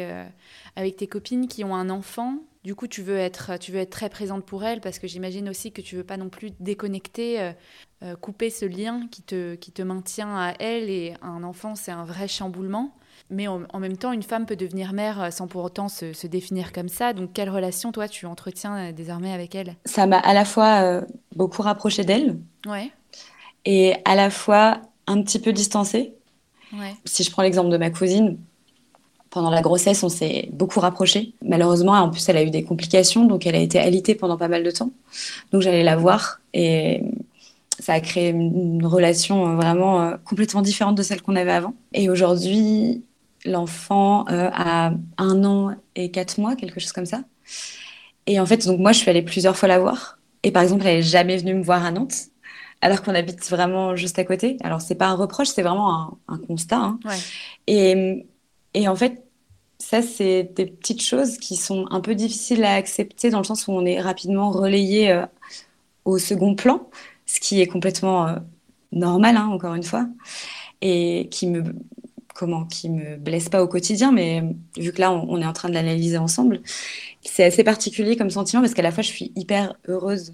[0.75, 2.39] avec tes copines qui ont un enfant?
[2.69, 5.49] Du coup, tu veux être, tu veux être très présente pour elle parce que j'imagine
[5.49, 7.51] aussi que tu veux pas non plus déconnecter, euh,
[8.03, 11.89] euh, couper ce lien qui te, qui te maintient à elle et un enfant, c'est
[11.89, 12.93] un vrai chamboulement.
[13.31, 16.71] Mais en, même temps, une femme peut devenir mère euh, sans pour autant se, définir
[16.71, 17.13] comme ça.
[17.13, 19.75] Donc, quelle relation, toi, tu entretiens désormais avec elle?
[19.85, 21.01] Ça m'a à la fois
[21.35, 22.37] beaucoup rapproché d'elle.
[22.67, 22.91] Ouais.
[23.65, 26.13] Et à la fois un petit peu distancée.
[26.71, 26.93] Ouais.
[27.03, 28.37] Si je prends l'exemple de ma cousine,
[29.29, 31.33] pendant la grossesse, on s'est beaucoup rapprochés.
[31.43, 34.47] Malheureusement, en plus, elle a eu des complications, donc elle a été alitée pendant pas
[34.47, 34.91] mal de temps.
[35.51, 37.03] Donc j'allais la voir et
[37.79, 41.73] ça a créé une relation vraiment euh, complètement différente de celle qu'on avait avant.
[41.93, 43.03] Et aujourd'hui,
[43.45, 47.21] l'enfant euh, a un an et quatre mois, quelque chose comme ça.
[48.25, 50.19] Et en fait, donc moi, je suis allée plusieurs fois la voir.
[50.43, 52.27] Et par exemple, elle n'est jamais venue me voir à Nantes,
[52.81, 54.57] alors qu'on habite vraiment juste à côté.
[54.63, 56.77] Alors, c'est pas un reproche, c'est vraiment un, constat.
[56.77, 56.99] Hein.
[57.05, 57.17] Ouais.
[57.67, 58.25] Et
[58.73, 59.23] et en fait,
[59.79, 63.67] ça, c'est des petites choses qui sont un peu difficiles à accepter dans le sens
[63.67, 65.25] où on est rapidement relayé euh,
[66.05, 66.89] au second plan,
[67.25, 68.35] ce qui est complètement euh,
[68.91, 70.07] normal, hein, encore une fois,
[70.81, 71.63] et qui me
[72.35, 74.43] comment qui me blesse pas au quotidien, mais
[74.77, 76.61] vu que là on, on est en train de l'analyser ensemble,
[77.21, 80.33] c'est assez particulier comme sentiment parce qu'à la fois je suis hyper heureuse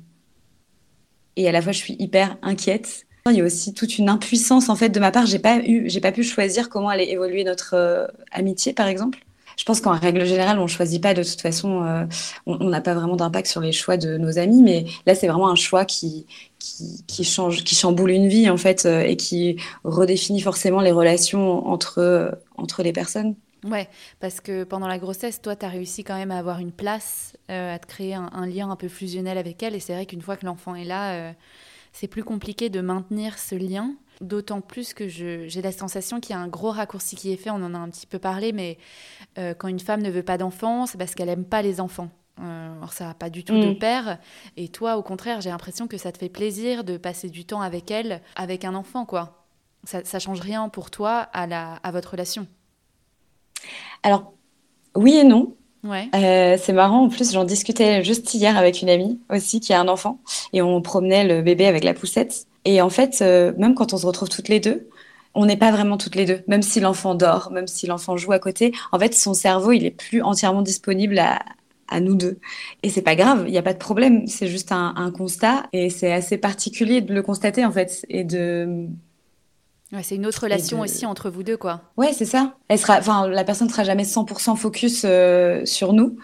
[1.36, 4.70] et à la fois je suis hyper inquiète il y a aussi toute une impuissance
[4.70, 5.26] en fait de ma part.
[5.26, 9.20] J'ai pas eu, j'ai pas pu choisir comment allait évoluer notre euh, amitié, par exemple.
[9.58, 12.06] je pense qu'en règle générale, on choisit pas de toute façon, euh,
[12.46, 15.50] on n'a pas vraiment d'impact sur les choix de nos amis, mais là, c'est vraiment
[15.50, 16.28] un choix qui,
[16.60, 21.68] qui, change, qui chamboule une vie en fait, euh, et qui redéfinit forcément les relations
[21.68, 23.34] entre, entre les personnes.
[23.64, 26.72] Ouais, parce que pendant la grossesse, toi, tu as réussi quand même à avoir une
[26.72, 30.22] place, à te créer un, lien un peu fusionnel avec elle, et c'est vrai qu'une
[30.22, 31.34] fois que l'enfant est là,
[31.96, 33.96] c'est plus compliqué de maintenir ce lien.
[34.20, 37.50] D'autant plus que j'ai la sensation qu'il y a un gros raccourci qui est fait,
[37.50, 38.78] on en a un petit peu parlé, mais
[39.38, 42.10] euh, quand une femme ne veut pas d'enfants, c'est parce qu'elle n'aime pas les enfants.
[42.42, 43.78] Euh, alors ça n'a pas du tout de mm.
[43.78, 44.20] père.
[44.58, 47.62] Et toi, au contraire, j'ai l'impression que ça te fait plaisir de passer du temps
[47.62, 49.46] avec elle, avec un enfant, quoi.
[49.86, 52.48] Ça, ça change rien pour toi à, la, à votre relation?
[54.04, 54.34] Alors,
[54.96, 55.56] oui et non.
[56.16, 59.80] Euh, c'est marrant, en plus, j'en discutais juste hier avec une amie aussi qui a
[59.80, 60.20] un enfant
[60.54, 62.48] et on promenait le bébé avec la poussette.
[62.66, 64.90] Et en fait, euh, même quand on se retrouve toutes les deux,
[65.36, 66.42] on n'est pas vraiment toutes les deux.
[66.48, 69.86] Même si l'enfant dort, même si l'enfant joue à côté, en fait, son cerveau, il
[69.86, 71.40] est plus entièrement disponible à,
[72.02, 72.40] nous deux.
[72.84, 74.28] Et c'est pas grave, il n'y a pas de problème.
[74.28, 78.88] C'est juste un, constat et c'est assez particulier de le constater, en fait, et de.
[80.02, 81.82] C'est une autre relation aussi entre vous deux, quoi.
[81.98, 82.56] Ouais, c'est ça.
[82.68, 86.18] Elle sera, enfin, la personne ne sera jamais 100% focus euh, sur nous,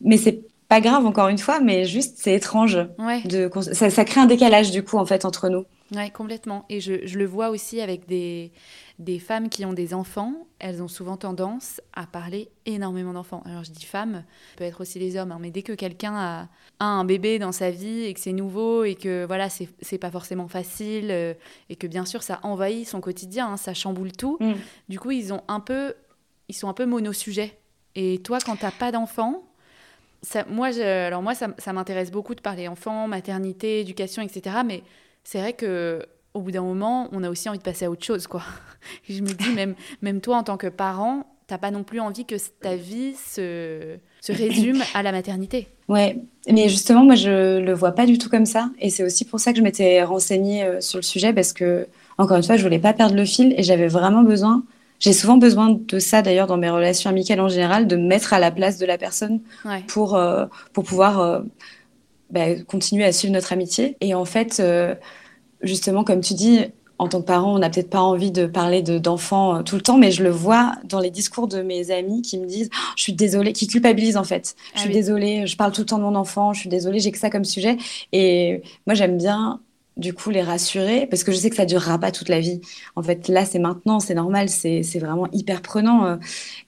[0.00, 2.78] mais c'est pas grave encore une fois, mais juste c'est étrange.
[3.26, 5.66] De, ça, crée un décalage du coup en fait entre nous.
[5.94, 6.64] Ouais, complètement.
[6.70, 8.52] Et je, je, le vois aussi avec des,
[8.98, 10.46] des femmes qui ont des enfants.
[10.58, 13.42] Elles ont souvent tendance à parler énormément d'enfants.
[13.44, 14.24] Alors je dis femmes,
[14.56, 16.48] peut être aussi les hommes, hein, mais dès que quelqu'un a,
[16.80, 20.48] un bébé dans sa vie et que c'est nouveau et que voilà, c'est pas forcément
[20.48, 21.34] facile euh,
[21.68, 24.36] et que bien sûr ça envahit son quotidien, hein, ça chamboule tout.
[24.40, 24.52] Mm.
[24.88, 25.94] Du coup, ils ont un peu,
[26.48, 27.56] ils sont un peu monosujets.
[27.94, 29.44] Et toi, quand t'as pas d'enfants,
[30.48, 34.56] moi, alors moi, ça, m'intéresse beaucoup de parler enfants, maternité, éducation, etc.
[34.64, 34.82] Mais
[35.24, 38.04] c'est vrai que au bout d'un moment, on a aussi envie de passer à autre
[38.04, 38.42] chose, quoi.
[39.08, 42.24] je me dis, même, même toi, en tant que parent, t'as pas non plus envie
[42.24, 45.68] que ta vie se, se résume à la maternité.
[45.88, 46.18] Ouais,
[46.50, 48.70] mais justement, moi, je le vois pas du tout comme ça.
[48.78, 51.86] Et c'est aussi pour ça que je m'étais renseignée euh, sur le sujet, parce que,
[52.18, 54.62] encore une fois, je voulais pas perdre le fil et j'avais vraiment besoin
[55.02, 58.34] j'ai souvent besoin de ça d'ailleurs dans mes relations amicales en général, de me mettre
[58.34, 59.40] à la place de la personne
[59.88, 61.40] pour, euh, pour pouvoir euh,
[62.30, 63.96] bah, continuer à suivre notre amitié.
[64.00, 64.62] Et en fait,
[65.62, 66.60] justement, comme tu dis,
[66.98, 69.98] en tant que parent, on n'a peut-être pas envie de parler d'enfants tout le temps,
[69.98, 73.02] mais je le vois dans les discours de mes amis qui me disent oh, Je
[73.02, 74.54] suis désolée, qui culpabilisent en fait.
[74.74, 77.00] Je ah suis désolée, je parle tout le temps de mon enfant, je suis désolée,
[77.00, 77.76] j'ai que ça comme sujet.
[78.12, 79.60] Et moi, j'aime bien
[79.96, 82.60] du coup les rassurer parce que je sais que ça durera pas toute la vie.
[82.96, 86.06] En fait, là, c'est maintenant, c'est normal, c'est vraiment hyper prenant.
[86.06, 86.16] Euh,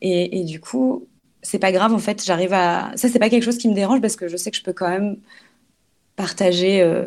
[0.00, 1.06] et, du coup,
[1.42, 2.92] c'est pas grave, en fait, j'arrive à.
[2.96, 4.72] Ça, c'est pas quelque chose qui me dérange parce que je sais que je peux
[4.72, 5.16] quand même
[6.16, 6.82] partager.
[6.82, 7.06] Euh,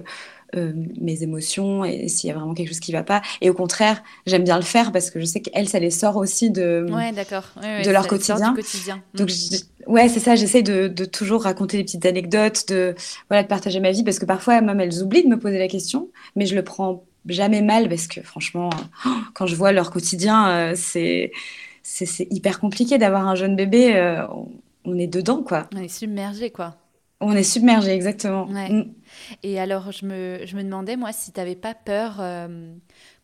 [0.55, 3.21] euh, mes émotions et s'il y a vraiment quelque chose qui va pas.
[3.41, 6.17] Et au contraire, j'aime bien le faire parce que je sais qu'elles, ça les sort
[6.17, 7.51] aussi de, ouais, d'accord.
[7.62, 8.53] de leur quotidien.
[8.53, 9.01] quotidien.
[9.13, 9.91] Donc, mm.
[9.91, 12.95] ouais, c'est ça, j'essaie de, de, toujours raconter des petites anecdotes, de,
[13.29, 15.67] voilà, de partager ma vie parce que parfois, même elles oublient de me poser la
[15.67, 18.69] question, mais je le prends jamais mal parce que franchement,
[19.33, 21.31] quand je vois leur quotidien, euh, c'est
[21.83, 23.95] c'est hyper compliqué d'avoir un jeune bébé.
[23.95, 24.25] Euh,
[24.83, 25.67] on est dedans, quoi.
[25.73, 26.75] On est submergé, quoi.
[27.21, 28.45] On est submergé, exactement.
[28.45, 28.83] Mm.
[29.43, 32.73] Et alors, je me, je me, demandais, moi, si tu n'avais pas peur, euh,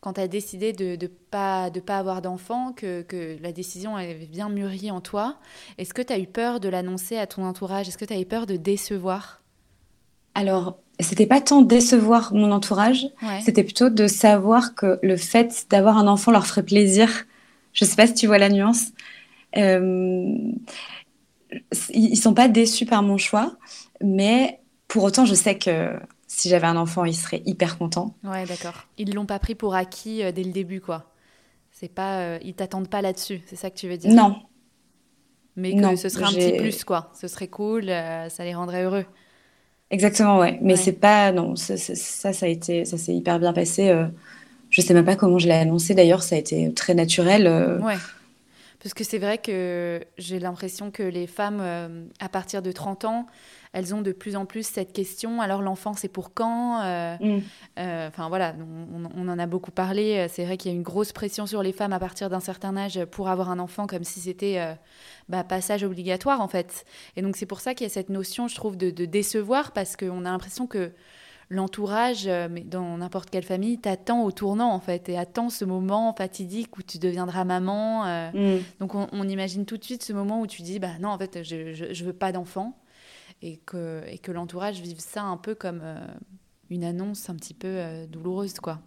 [0.00, 3.52] quand tu as décidé de ne de pas, de pas avoir d'enfant, que, que, la
[3.52, 5.38] décision avait bien mûri en toi,
[5.78, 7.88] est-ce que tu as eu peur de l'annoncer à ton entourage?
[7.88, 9.42] Est-ce que tu as eu peur de décevoir?
[10.34, 13.06] Alors, c'était pas tant décevoir mon entourage,
[13.42, 17.26] c'était plutôt de savoir que le fait d'avoir un enfant leur ferait plaisir.
[17.72, 18.92] Je sais pas si tu vois la nuance.
[19.56, 20.36] Euh,
[21.90, 23.56] ils sont pas déçus par mon choix,
[24.02, 24.60] mais
[24.94, 28.14] pour autant, je sais que si j'avais un enfant, il serait hyper content.
[28.22, 28.86] Ouais, d'accord.
[28.96, 31.10] Ils l'ont pas pris pour acquis euh, dès le début, quoi.
[31.72, 33.42] C'est pas, euh, ils t'attendent pas là-dessus.
[33.46, 34.12] C'est ça que tu veux dire?
[34.12, 34.36] Non.
[35.56, 37.10] Mais que ce serait un petit plus, quoi.
[37.20, 39.04] Ce serait cool, euh, ça les rendrait heureux.
[39.90, 40.60] Exactement, ouais.
[40.62, 43.92] Mais c'est pas, non, ça, ça, a été, ça s'est hyper bien passé.
[44.70, 45.96] je sais même pas comment je l'ai annoncé.
[45.96, 47.80] D'ailleurs, ça a été très naturel.
[47.82, 47.96] Ouais.
[48.84, 53.06] Parce que c'est vrai que j'ai l'impression que les femmes, euh, à partir de 30
[53.06, 53.26] ans,
[53.74, 55.40] elles ont de plus en plus cette question.
[55.40, 57.40] Alors l'enfant, c'est pour quand euh, mm.
[57.78, 58.54] euh, Enfin voilà,
[59.16, 60.26] on, en a beaucoup parlé.
[60.30, 62.76] C'est vrai qu'il y a une grosse pression sur les femmes à partir d'un certain
[62.76, 64.76] âge pour avoir un enfant, comme si c'était
[65.28, 66.84] bah, passage obligatoire en fait.
[67.16, 69.72] Et donc c'est pour ça qu'il y a cette notion, je trouve, de, de décevoir,
[69.72, 70.92] parce qu'on a l'impression que
[71.50, 75.64] l'entourage, euh, mais dans n'importe quelle famille, t'attend au tournant en fait, et attend ce
[75.64, 78.04] moment fatidique où tu deviendras maman.
[78.06, 78.58] Euh.
[78.58, 78.62] Mm.
[78.80, 81.42] Donc on, imagine tout de suite ce moment où tu dis, bah non, en fait,
[81.42, 82.78] je, je, veux pas d'enfant,
[83.44, 85.96] et que, et que l'entourage vive ça un peu comme euh,
[86.70, 87.78] une annonce un petit peu
[88.08, 88.80] douloureuse, quoi.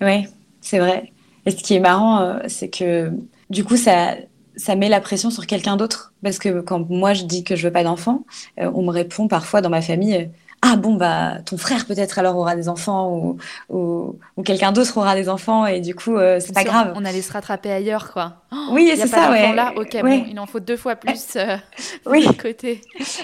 [0.00, 0.26] Oui,
[0.60, 1.12] c'est vrai.
[1.44, 3.12] Et ce qui est marrant, c'est que
[3.50, 4.14] du coup, ça,
[4.58, 6.12] ça met la pression sur quelqu'un d'autre.
[6.22, 8.24] Parce que quand moi je dis que je veux pas d'enfant,
[8.60, 12.36] euh, on me répond parfois dans ma famille ah bon bah ton frère peut-être alors
[12.36, 16.52] aura des enfants ou, ou, quelqu'un d'autre aura des enfants et du coup euh, c'est
[16.52, 16.92] pas grave.
[16.96, 18.42] On allait se rattraper ailleurs quoi.
[18.52, 19.54] Oh, oui c'est ça ouais.
[19.54, 21.56] Là, ok bon, il en faut deux fois plus euh,
[22.06, 22.26] oui.
[22.26, 22.80] de côté.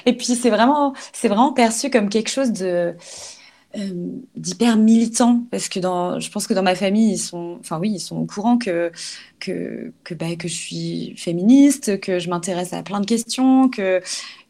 [0.06, 2.94] Et puis c'est vraiment c'est vraiment perçu comme quelque chose de
[3.76, 3.90] euh,
[4.36, 7.90] d'hyper militant parce que dans je pense que dans ma famille ils sont enfin oui
[7.90, 8.92] ils sont au courant que
[9.40, 14.00] que que, bah, que je suis féministe que je m'intéresse à plein de questions que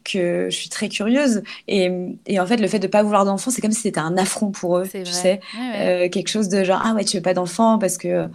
[0.05, 1.41] que je suis très curieuse.
[1.67, 1.91] Et,
[2.27, 4.17] et en fait, le fait de ne pas vouloir d'enfant, c'est comme si c'était un
[4.17, 5.41] affront pour eux, tu sais.
[5.77, 8.27] Euh, quelque chose de genre, ah ouais, tu veux pas d'enfant parce que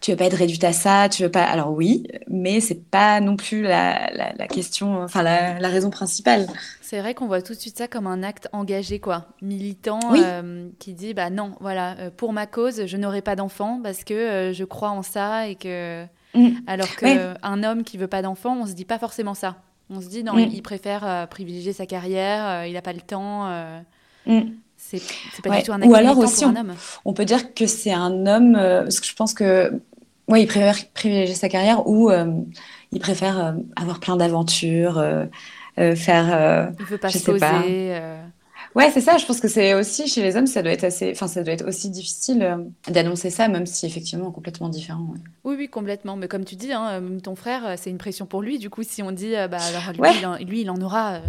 [0.00, 1.44] tu veux pas être réduite à ça, tu veux pas.
[1.44, 6.46] Alors oui, mais c'est pas non plus la, la, question, enfin la, la, raison principale.
[6.80, 10.68] C'est vrai qu'on voit tout de suite ça comme un acte engagé, quoi, militant, euh,
[10.78, 14.52] qui dit bah non, voilà, euh, pour ma cause, je n'aurai pas d'enfant parce que
[14.54, 16.04] je crois en ça et que.
[16.34, 16.48] Mm.
[16.66, 19.56] Alors qu'un homme qui veut pas d'enfant, on se dit pas forcément ça.
[19.90, 23.00] On se dit, non, il préfère euh, privilégier sa carrière, euh, il n'a pas le
[23.00, 23.48] temps.
[23.48, 23.80] Euh,
[24.26, 24.50] mm.
[24.96, 26.74] C'est pas du tout un Ou alors aussi, on, homme.
[27.04, 29.72] on peut dire que c'est un homme, parce que je pense que,
[30.28, 32.10] ouais, il préfère privilégier sa carrière ou
[32.92, 35.02] il préfère avoir plein d'aventures,
[35.76, 36.72] faire.
[36.78, 38.00] il veut pas se poser.
[38.74, 39.16] Ouais, c'est ça.
[39.16, 41.54] Je pense que c'est aussi chez les hommes, ça doit être assez, enfin, ça doit
[41.54, 42.56] être aussi difficile euh,
[42.90, 45.14] d'annoncer ça, même si effectivement complètement différent.
[45.44, 46.16] Oui, oui, complètement.
[46.16, 48.58] Mais comme tu dis, hein, euh, ton frère, euh, c'est une pression pour lui.
[48.58, 49.92] Du coup, si on dit, bah alors
[50.46, 51.20] lui, il, en, aura,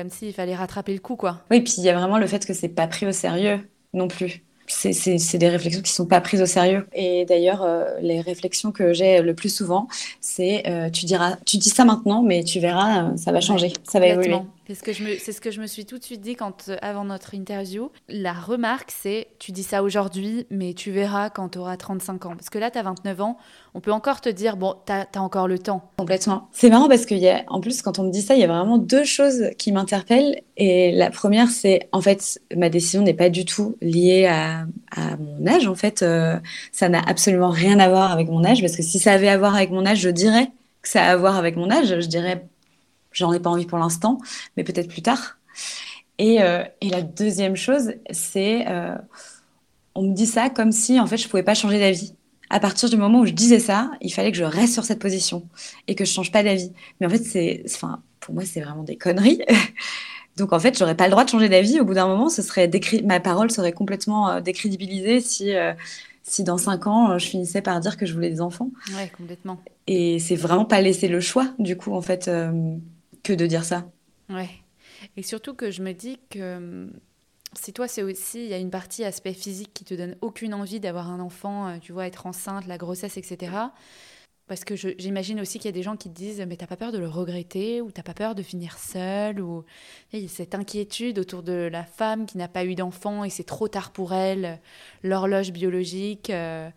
[0.00, 1.42] comme s'il fallait rattraper le coup, quoi.
[1.50, 3.60] Oui, puis il y a vraiment le fait que c'est pas pris au sérieux
[3.92, 6.86] non plus c'est des réflexions qui ne sont pas prises au sérieux.
[6.94, 9.88] Et d'ailleurs, euh, les réflexions que j'ai le plus souvent,
[10.20, 13.72] c'est euh, tu diras, tu dis ça maintenant, mais tu verras, euh, ça va changer,
[13.82, 14.38] ça va évoluer.
[14.70, 17.90] C'est ce que je me, que suis tout de suite dit quand avant notre interview.
[18.08, 22.36] La remarque, c'est tu dis ça aujourd'hui, mais tu verras quand tu auras 35 ans.
[22.36, 23.36] Parce que là, tu as 29 ans,
[23.74, 25.90] on peut encore te dire bon, tu as, encore le temps.
[25.96, 26.48] Complètement.
[26.52, 28.44] C'est marrant parce qu'il y a, en plus, quand on me dit ça, il y
[28.44, 30.42] a vraiment deux choses qui m'interpellent.
[30.56, 35.16] Et la première, c'est en fait, ma décision n'est pas du tout liée à à,
[35.16, 35.66] mon âge.
[35.66, 36.38] En fait, euh,
[36.72, 39.38] ça n'a absolument rien à voir avec mon âge, parce que si ça avait à
[39.38, 40.50] voir avec mon âge, je dirais
[40.82, 41.88] que ça a à voir avec mon âge.
[41.88, 42.46] Je dirais,
[43.12, 44.18] j'en ai pas envie pour l'instant,
[44.56, 45.38] mais peut-être plus tard.
[46.18, 48.94] Et, euh, et, la deuxième chose, c'est, euh,
[49.94, 52.14] on me dit ça comme si, en fait, je pouvais pas changer d'avis.
[52.50, 54.98] À partir du moment où je disais ça, il fallait que je reste sur cette
[54.98, 55.48] position
[55.88, 56.72] et que je change pas d'avis.
[57.00, 59.40] Mais en fait, c'est, enfin, pour moi, c'est vraiment des conneries.
[60.36, 61.80] Donc en fait, j'aurais pas le droit de changer d'avis.
[61.80, 62.70] Au bout d'un moment, ce serait
[63.04, 65.72] ma parole serait complètement euh, décrédibilisée si, euh,
[66.22, 68.70] si dans cinq ans, je finissais par dire que je voulais des enfants.
[68.96, 69.62] Ouais, complètement.
[69.86, 72.30] Et c'est vraiment pas laisser le choix, du coup, en fait,
[73.22, 73.90] que de dire ça.
[74.28, 74.50] Ouais.
[75.16, 76.90] Et surtout que je me dis que
[77.54, 80.54] si toi, c'est aussi, il y a une partie aspect physique qui te donne aucune
[80.54, 83.52] envie d'avoir un enfant, tu vois, être enceinte, la grossesse, etc.
[84.50, 86.76] Parce que j'imagine aussi qu'il y a des gens qui te disent Mais t'as pas
[86.76, 89.64] peur de le regretter ou t'as pas peur de finir seule ou
[90.12, 93.30] il y a cette inquiétude autour de la femme qui n'a pas eu d'enfant et
[93.30, 94.60] c'est trop tard pour elle,
[95.04, 96.30] l'horloge biologique.
[96.30, 96.68] Euh,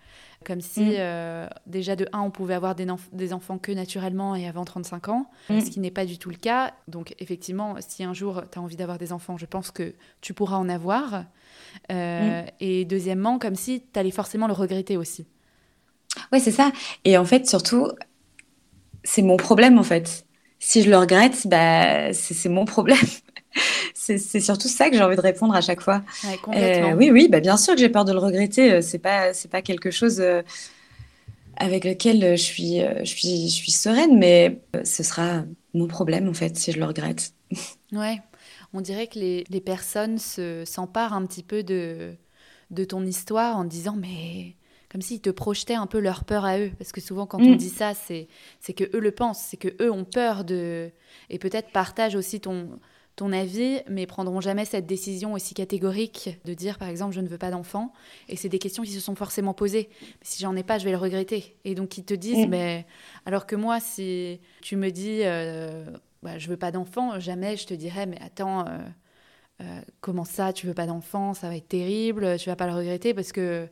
[0.43, 0.95] comme si mm.
[0.97, 5.09] euh, déjà de 1, on pouvait avoir des, des, enfants que naturellement et avant 35
[5.09, 5.61] ans, mm.
[5.61, 6.73] ce qui n'est pas du tout le cas.
[6.87, 10.33] Donc effectivement, si un jour tu as envie d'avoir des enfants, je pense que tu
[10.33, 11.25] pourras en avoir.
[11.91, 12.45] Euh, mm.
[12.59, 15.25] Et deuxièmement, comme si tu allais forcément le regretter aussi.
[16.31, 16.71] Ouais, c'est ça.
[17.05, 17.87] Et en fait, surtout,
[19.03, 20.25] c'est mon problème, en fait.
[20.59, 22.97] Si je le regrette, bah, c'est mon problème.
[23.93, 26.03] c'est surtout ça que j'ai envie de répondre à chaque fois.
[26.49, 28.73] Euh, oui, oui, bah, bien sûr que j'ai peur de le regretter.
[28.73, 30.41] Euh, c'est pas, c'est pas quelque chose euh,
[31.57, 36.33] avec lequel je suis, je suis, je suis sereine, mais ce sera mon problème, en
[36.33, 37.33] fait, si je le regrette.
[37.91, 38.19] Ouais.
[38.75, 42.15] On dirait que les, les personnes s'emparent un petit peu de,
[42.71, 44.55] de ton histoire en disant mais
[44.93, 46.71] comme s'ils te projetaient un peu leur peur à eux.
[46.77, 47.57] Parce que souvent, quand on mm.
[47.57, 48.27] dit ça, c'est,
[48.59, 50.91] c'est que eux le pensent, c'est que eux ont peur de.
[51.31, 52.79] Et peut-être partagent aussi ton,
[53.15, 57.27] ton avis, mais prendront jamais cette décision aussi catégorique de dire, par exemple, je ne
[57.27, 57.93] veux pas d'enfant.
[58.27, 59.89] Et c'est des questions qui se sont forcément posées.
[60.01, 61.55] Mais si j'en ai pas, je vais le regretter.
[61.63, 62.49] Et donc, ils te disent, mm.
[62.49, 62.85] mais.
[63.25, 65.85] Alors que moi, si tu me dis, euh,
[66.23, 68.67] bah, je veux pas d'enfant, jamais je te dirais, mais attends.
[68.67, 68.79] Euh,
[69.61, 72.73] euh, comment ça, tu veux pas d'enfant, ça va être terrible, tu vas pas le
[72.73, 73.69] regretter parce que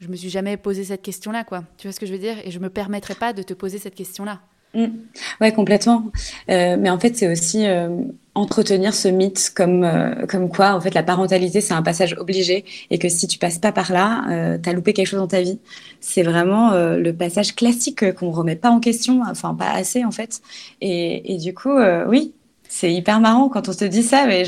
[0.00, 1.62] je me suis jamais posé cette question-là, quoi.
[1.78, 2.36] Tu vois ce que je veux dire?
[2.44, 4.42] Et je me permettrai pas de te poser cette question-là.
[4.74, 4.92] Oui, mm.
[5.40, 6.10] Ouais, complètement.
[6.50, 7.88] Euh, mais en fait, c'est aussi euh,
[8.34, 12.64] entretenir ce mythe comme, euh, comme quoi, en fait, la parentalité, c'est un passage obligé
[12.90, 15.42] et que si tu passes pas par là, tu as loupé quelque chose dans ta
[15.42, 15.58] vie.
[16.00, 20.40] C'est vraiment le passage classique qu'on remet pas en question, enfin, pas assez, en fait.
[20.80, 21.76] Et, et du coup,
[22.08, 22.34] oui,
[22.68, 24.44] c'est hyper marrant quand on se dit ça, mais...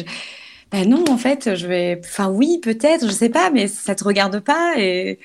[0.73, 2.01] Bah non, en fait, je vais.
[2.03, 5.21] Enfin, oui, peut-être, je sais pas, mais ça te regarde pas et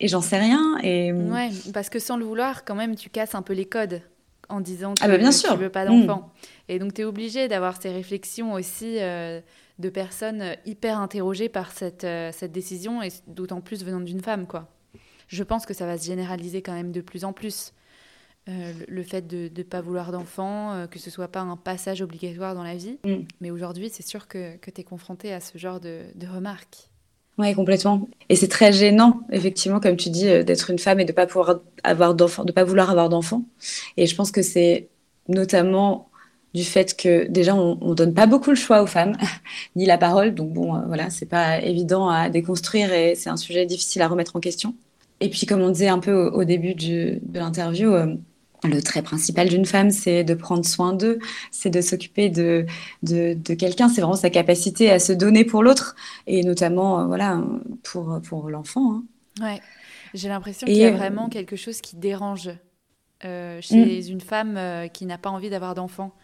[0.00, 0.78] et j'en sais rien.
[0.82, 1.12] Et...
[1.12, 4.02] Ouais, parce que sans le vouloir, quand même, tu casses un peu les codes.
[4.48, 6.32] En disant ah bah, que tu ne veux pas d'enfant.
[6.68, 12.06] Et donc, tu es obligé d'avoir ces réflexions aussi de personnes hyper interrogées par cette,
[12.32, 14.68] cette décision, et d'autant plus venant d'une femme, quoi.
[15.28, 17.72] Je pense que ça va se généraliser quand même de plus en plus.
[18.50, 22.02] Euh, le, fait de ne pas vouloir d'enfant, euh, que ce soit pas un passage
[22.02, 22.98] obligatoire dans la vie.
[23.02, 23.24] Mm.
[23.40, 26.90] Mais aujourd'hui, c'est sûr que, que tu es confronté à ce genre de, remarques.
[27.38, 28.08] Oui, complètement.
[28.28, 31.26] Et c'est très gênant, effectivement, comme tu dis, euh, d'être une femme et de pas
[31.26, 33.44] pouvoir avoir d'enfants, de pas vouloir avoir d'enfants.
[33.96, 34.88] Et je pense que c'est
[35.28, 36.10] notamment
[36.54, 39.16] du fait que déjà on, ne donne pas beaucoup le choix aux femmes
[39.76, 43.66] ni la parole donc bon voilà c'est pas évident à déconstruire et c'est un sujet
[43.66, 44.74] difficile à remettre en question
[45.20, 47.92] et puis comme on disait un peu au, début de l'interview
[48.68, 51.18] le trait principal d'une femme, c'est de prendre soin d'eux,
[51.50, 52.66] c'est de s'occuper de,
[53.02, 55.96] de, quelqu'un, c'est vraiment sa capacité à se donner pour l'autre,
[56.26, 57.42] et notamment euh, voilà,
[57.82, 58.94] pour, pour l'enfant.
[58.94, 59.04] Hein.
[59.40, 59.60] Ouais,
[60.14, 62.50] j'ai l'impression qu'il y a euh, vraiment quelque chose qui dérange
[63.24, 64.12] euh, chez mm.
[64.12, 66.14] une femme qui n'a pas envie d'avoir d'enfant.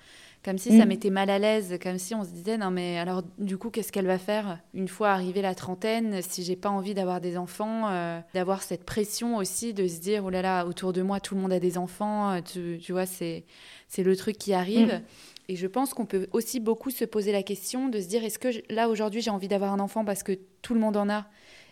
[0.43, 0.89] Comme si ça mm.
[0.89, 3.93] mettait mal à l'aise, comme si on se disait non mais alors du coup qu'est-ce
[3.93, 7.91] qu'elle va faire une fois arrivée la trentaine si j'ai pas envie d'avoir des enfants,
[7.91, 11.35] euh, d'avoir cette pression aussi de se dire oh là là autour de moi tout
[11.35, 13.45] le monde a des enfants, euh, tu, vois c'est
[13.87, 14.95] c'est le truc qui arrive.
[14.95, 15.03] Mm.
[15.49, 18.39] Et je pense qu'on peut aussi beaucoup se poser la question de se dire est-ce
[18.39, 21.27] que là aujourd'hui j'ai envie d'avoir un enfant parce que tout le monde en a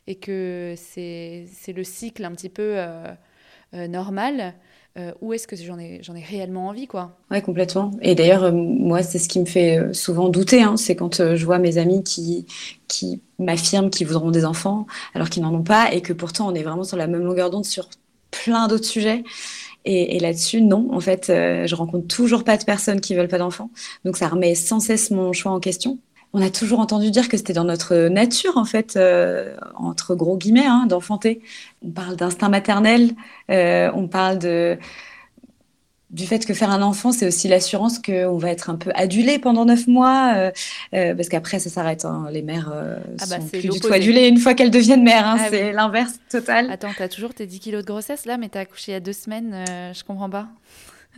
[0.07, 3.15] et que c'est le cycle un petit peu euh,
[3.73, 4.55] normal?
[4.99, 7.17] Euh, où est-ce que j'en ai, réellement envie, quoi.
[7.31, 7.93] Ouais, complètement.
[8.03, 11.35] Et d'ailleurs, euh, moi, c'est ce qui me fait euh, souvent douter, hein, c'est quand
[11.37, 12.47] je vois mes amis qui,
[12.89, 16.55] qui m'affirment qu'ils voudront des enfants alors qu'ils n'en ont pas, et que pourtant on
[16.55, 17.89] est vraiment sur la même longueur d'onde sur
[18.31, 19.23] plein d'autres sujets.
[19.85, 23.71] Et, là-dessus, non, en fait, je rencontre toujours pas de personnes qui veulent pas d'enfants.
[24.05, 25.99] Donc ça remet sans cesse mon choix en question
[26.33, 30.37] on a toujours entendu dire que c'était dans notre nature, en fait, euh, entre gros
[30.37, 31.41] guillemets, hein, d'enfanter.
[31.83, 33.13] On parle d'instinct maternel,
[33.51, 34.79] euh, on parle de,
[36.11, 39.39] du fait que faire un enfant, c'est aussi l'assurance qu'on va être un peu adulé
[39.39, 40.35] pendant neuf mois,
[40.93, 42.05] euh, parce qu'après, ça s'arrête.
[42.05, 42.29] Hein.
[42.31, 45.27] Les mères ah bah, sont plus du tout adulées une fois qu'elles deviennent mères.
[45.27, 45.39] Hein.
[45.41, 46.71] Ah c'est l'inverse total.
[46.71, 49.01] Attends, t'as toujours tes 10 kilos de grossesse là, mais t'as accouché il y a
[49.01, 50.49] deux semaines, je comprends pas.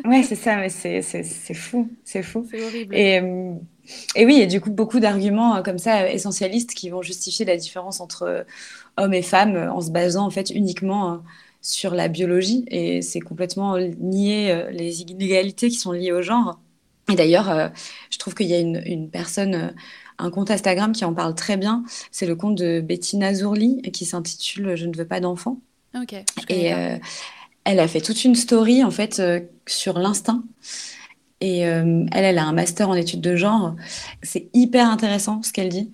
[0.05, 1.03] Ouais, c'est ça, mais c'est
[1.53, 2.47] fou, c'est fou.
[2.49, 2.95] C'est horrible.
[2.95, 3.21] Et,
[4.15, 6.91] et oui, il y a du coup beaucoup d'arguments euh, comme ça euh, essentialistes qui
[6.91, 8.43] vont justifier la différence entre euh,
[8.97, 11.23] hommes et femmes en se basant en fait uniquement
[11.63, 16.59] sur la biologie et c'est complètement nier les inégalités qui sont liées au genre.
[17.11, 17.71] Et d'ailleurs,
[18.11, 19.75] je trouve qu'il y a une, personne,
[20.19, 21.85] un compte Instagram qui en parle très bien.
[22.11, 25.61] C'est le compte de Bettina Zourli qui s'intitule Je ne veux pas d'enfant.
[25.95, 26.15] Ok.
[26.49, 26.73] Et
[27.65, 29.23] elle a fait toute une story en fait
[29.67, 30.43] sur l'instinct.
[31.41, 33.75] Et euh, elle, elle a un master en études de genre.
[34.23, 35.91] C'est hyper intéressant ce qu'elle dit.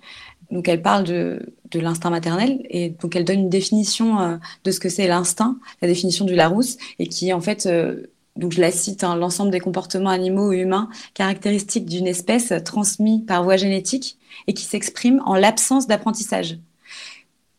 [0.51, 4.71] Donc, elle parle de, de l'instinct maternel et donc elle donne une définition euh, de
[4.71, 8.03] ce que c'est l'instinct, la définition du Larousse, et qui en fait, euh,
[8.35, 13.21] donc je la cite, hein, l'ensemble des comportements animaux ou humains caractéristiques d'une espèce transmis
[13.21, 14.17] par voie génétique
[14.47, 16.57] et qui s'expriment en l'absence d'apprentissage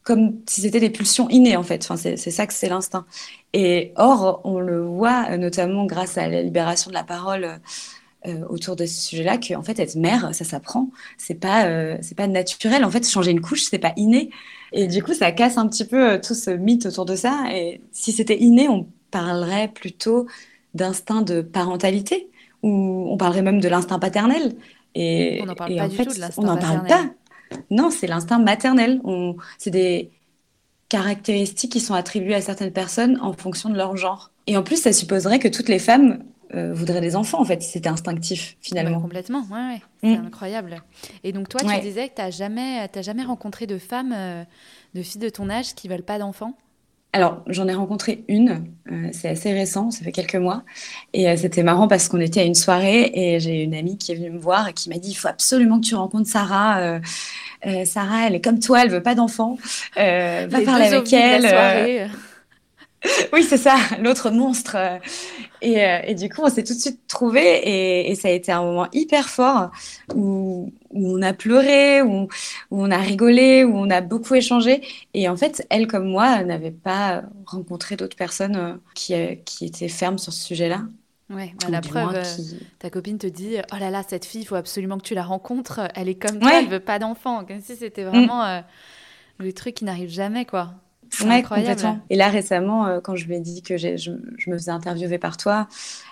[0.08, 1.86] comme si c'était des pulsions innées en fait.
[1.86, 3.04] Enfin, c'est ça que c'est l'instinct.
[3.52, 7.60] Et or, on le voit notamment grâce à la libération de la parole
[8.26, 10.88] euh, autour de ce sujet-là, qu'en fait être mère, ça s'apprend.
[11.18, 12.86] C'est pas euh, c'est pas naturel.
[12.86, 14.30] En fait, changer une couche, c'est pas inné.
[14.72, 17.44] Et du coup, ça casse un petit peu euh, tout ce mythe autour de ça.
[17.52, 20.26] Et si c'était inné, on parlerait plutôt
[20.72, 22.30] d'instinct de parentalité,
[22.62, 24.54] ou on parlerait même de l'instinct paternel.
[24.94, 27.04] Et, on n'en parle pas du tout de l'instinct On n'en parle pas.
[27.70, 29.00] Non, c'est l'instinct maternel.
[29.58, 30.10] C'est des
[30.88, 34.30] caractéristiques qui sont attribuées à certaines personnes en fonction de leur genre.
[34.46, 36.24] Et en plus, ça supposerait que toutes les femmes
[36.54, 38.96] euh, voudraient des enfants, en fait, si c'était instinctif, finalement.
[38.96, 40.26] Bah, complètement, ouais, c'est mm.
[40.26, 40.82] incroyable.
[41.24, 44.44] Et donc, toi, tu disais que tu n'as jamais, jamais rencontré de femmes, euh,
[44.94, 46.56] de filles de ton âge qui veulent pas d'enfants?
[47.14, 50.62] Alors, j'en ai rencontré une, euh, c'est assez récent, ça fait quelques mois.
[51.14, 54.12] Et euh, c'était marrant parce qu'on était à une soirée et j'ai une amie qui
[54.12, 56.80] est venue me voir et qui m'a dit il faut absolument que tu rencontres Sarah.
[56.80, 59.56] Euh, Sarah, elle est comme toi, elle veut pas d'enfant.
[59.96, 62.10] va parler avec elle.
[63.32, 64.76] oui, c'est ça, l'autre monstre.
[65.60, 68.52] Et, et, du coup, on s'est tout de suite trouvés et, et, ça a été
[68.52, 69.70] un moment hyper fort
[70.14, 72.28] où, où on a pleuré, où,
[72.70, 74.82] où, on a rigolé, où on a beaucoup échangé.
[75.14, 79.66] Et en fait, elle comme moi n'avait pas rencontré d'autres personnes euh, qui, euh, qui
[79.66, 80.82] étaient fermes sur ce sujet-là.
[81.30, 82.24] Ouais, bah la preuve, euh,
[82.78, 85.24] ta copine te dit Oh là là, cette fille, il faut absolument que tu la
[85.24, 85.80] rencontres.
[85.94, 87.44] Elle est comme toi, elle veut pas d'enfant.
[87.44, 88.62] Comme si c'était vraiment
[89.38, 90.72] le truc qui n'arrive jamais, quoi.
[91.22, 92.00] Ouais, incroyable.
[92.10, 95.18] Et là, récemment, euh, quand je lui ai dit que je, je, me faisais interviewer
[95.18, 95.68] par toi,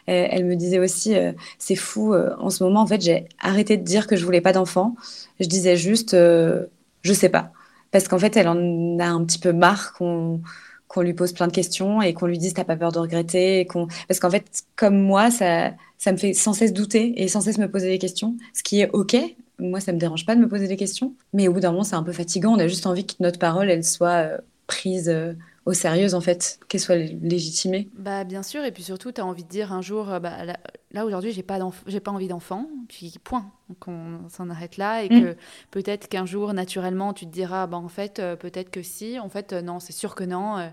[0.09, 3.77] euh, elle me disait aussi, euh, c'est fou, en ce moment, en fait, j'ai arrêté
[3.77, 4.97] de dire que je voulais pas d'enfant.
[5.41, 7.53] Je disais juste, je sais pas.
[7.91, 10.41] Parce qu'en fait, elle en a un petit peu marre qu'on
[10.89, 13.61] qu'on lui pose plein de questions et qu'on lui dise t'as pas peur de regretter
[13.61, 13.69] et
[14.09, 17.59] parce qu'en fait comme moi ça ça me fait sans cesse douter et sans cesse
[17.59, 19.17] me poser des questions ce qui est ok
[19.59, 21.83] moi ça me dérange pas de me poser des questions mais au bout d'un moment
[21.83, 25.09] c'est un peu fatigant on a juste envie que notre parole elle soit euh, prise
[25.09, 25.33] euh,
[25.65, 27.89] au sérieux en fait, qu'elle soit légitimée.
[27.99, 30.45] Bah bien sûr et puis surtout tu as envie de dire un jour euh, bah,
[30.93, 33.51] là, aujourd'hui j'ai pas j'ai pas envie d'enfant puis point.
[33.69, 35.23] Donc on s'en arrête là et mm.
[35.23, 35.37] que
[35.71, 39.29] peut-être qu'un jour naturellement tu te diras bah en fait euh, peut-être que si, en
[39.29, 40.71] fait non, c'est sûr que non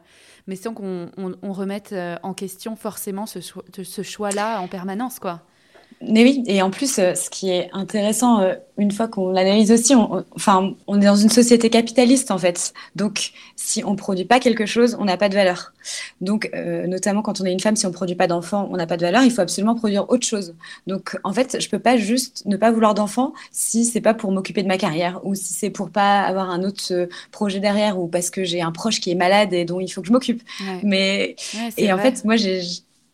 [0.47, 5.43] mais sans qu'on on, remette en question forcément ce, ce choix-là en permanence quoi.
[6.01, 9.71] Mais oui, et en plus, euh, ce qui est intéressant, euh, une fois qu'on l'analyse
[9.71, 12.73] aussi, on, enfin, on est dans une société capitaliste en fait.
[12.95, 15.73] Donc, si on produit pas quelque chose, on n'a pas de valeur.
[16.21, 18.87] Donc, euh, notamment quand on est une femme, si on produit pas d'enfants, on n'a
[18.87, 19.23] pas de valeur.
[19.23, 20.55] Il faut absolument produire autre chose.
[20.87, 24.31] Donc, en fait, je peux pas juste ne pas vouloir d'enfants si c'est pas pour
[24.31, 28.07] m'occuper de ma carrière ou si c'est pour pas avoir un autre projet derrière ou
[28.07, 30.43] parce que j'ai un proche qui est malade et dont il faut que je m'occupe.
[30.83, 31.35] Mais
[31.77, 32.61] et en fait, moi, j'ai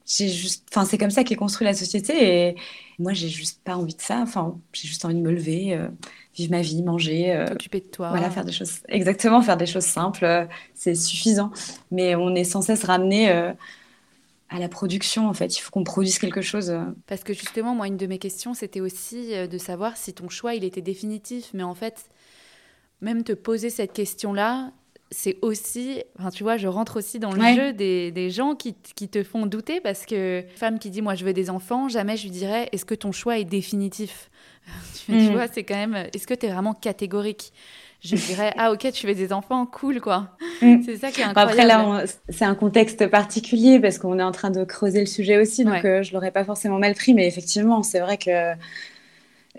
[0.09, 2.55] j'ai juste, enfin, c'est comme ça qu'est construit la société et
[2.97, 4.19] moi, j'ai juste pas envie de ça.
[4.21, 5.87] Enfin, j'ai juste envie de me lever, euh,
[6.35, 8.09] vivre ma vie, manger, euh, t'occuper de toi.
[8.09, 11.51] Voilà, faire des choses, exactement, faire des choses simples, euh, c'est suffisant.
[11.91, 13.29] Mais on est sans cesse ramené
[14.49, 15.55] à la production, en fait.
[15.57, 16.73] Il faut qu'on produise quelque chose.
[17.05, 20.55] Parce que justement, moi, une de mes questions, c'était aussi de savoir si ton choix,
[20.55, 21.51] il était définitif.
[21.53, 22.09] Mais en fait,
[23.01, 24.71] même te poser cette question-là,
[25.11, 28.75] c'est aussi, enfin, tu vois, je rentre aussi dans le jeu des, des gens qui,
[28.95, 32.15] qui, te font douter parce que femme qui dit moi je veux des enfants, jamais
[32.15, 34.29] je lui dirais est-ce que ton choix est définitif?
[35.07, 35.31] Tu, mm.
[35.31, 37.51] vois, c'est quand même, est-ce que tu es vraiment catégorique?
[38.01, 40.37] Je dirais ah ok, tu veux des enfants, cool quoi.
[40.61, 40.81] Mm.
[40.85, 41.59] C'est ça qui est incroyable.
[41.59, 45.41] Après là, c'est un contexte particulier parce qu'on est en train de creuser le sujet
[45.41, 48.53] aussi, donc euh, je l'aurais pas forcément mal pris, mais effectivement, c'est vrai que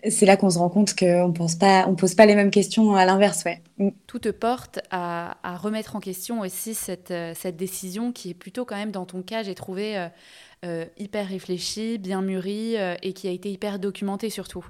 [0.08, 3.44] c'est là qu'on se rend compte qu'on ne pose pas les mêmes questions à l'inverse.
[3.44, 3.62] Ouais.
[3.78, 3.90] Mm.
[4.06, 6.76] Tout te porte à, remettre en question aussi
[7.10, 10.08] euh, cette, décision qui est plutôt quand même dans ton cas, j'ai trouvé euh,
[10.64, 14.64] euh, hyper réfléchie, bien mûrie et qui a été hyper documentée surtout.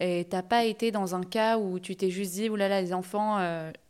[0.00, 3.38] Et t'as pas été dans un cas où tu t'es juste dit, oulala, les enfants,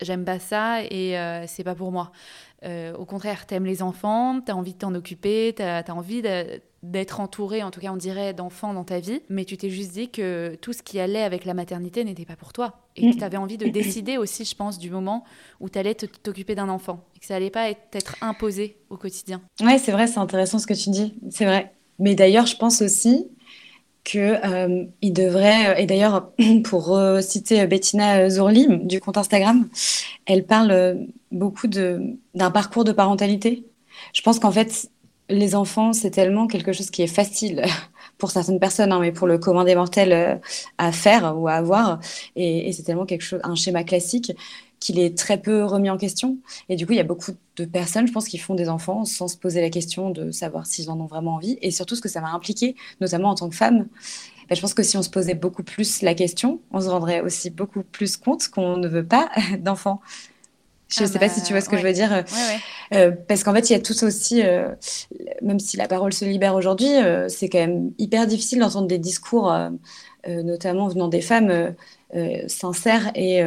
[0.00, 1.16] j'aime pas ça et
[1.46, 2.12] c'est pas pour moi.
[2.64, 7.20] au contraire, t'aimes les enfants, t'as envie de t'en occuper, t'as as envie de d'être
[7.20, 10.08] entouré, en tout cas on dirait, d'enfants dans ta vie, mais tu t'es juste dit
[10.08, 12.74] que tout ce qui allait avec la maternité n'était pas pour toi.
[12.96, 15.24] Et que tu avais envie de décider aussi, je pense, du moment
[15.60, 17.04] où tu allais t'occuper d'un enfant.
[17.16, 19.40] Et que ça allait pas être imposé au quotidien.
[19.60, 21.14] Ouais, c'est vrai, c'est intéressant ce que tu dis.
[21.30, 21.72] C'est vrai.
[21.98, 23.28] Mais d'ailleurs, je pense aussi
[24.04, 26.30] que euh, il devrait, et d'ailleurs,
[26.64, 29.68] pour citer Bettina Zorli du compte Instagram,
[30.26, 33.64] elle parle beaucoup d'un parcours de parentalité.
[34.12, 34.90] Je pense qu'en fait,
[35.28, 37.64] les enfants, c'est tellement quelque chose qui est facile
[38.18, 40.36] pour certaines personnes, hein, mais pour le commun des mortels euh,
[40.78, 42.00] à faire ou à avoir.
[42.36, 44.32] Et, c'est tellement quelque chose, un schéma classique
[44.80, 46.38] qu'il est très peu remis en question.
[46.68, 49.04] Et du coup, il y a beaucoup de personnes, je pense, qui font des enfants
[49.04, 51.58] sans se poser la question de savoir s'ils en ont vraiment envie.
[51.62, 53.88] Et surtout, ce que ça va impliquer, notamment en tant que femme.
[54.48, 57.20] Ben, je pense que si on se posait beaucoup plus la question, on se rendrait
[57.20, 60.00] aussi beaucoup plus compte qu'on ne veut pas d'enfants.
[60.88, 62.24] Je ne ah sais pas si tu vois ce que je veux dire.
[62.94, 64.68] Euh, parce qu'en fait, il y a tout aussi, euh,
[65.42, 68.98] même si la parole se libère aujourd'hui, euh, c'est quand même hyper difficile d'entendre des
[68.98, 69.52] discours,
[70.26, 71.74] notamment venant des femmes
[72.48, 73.42] sincères et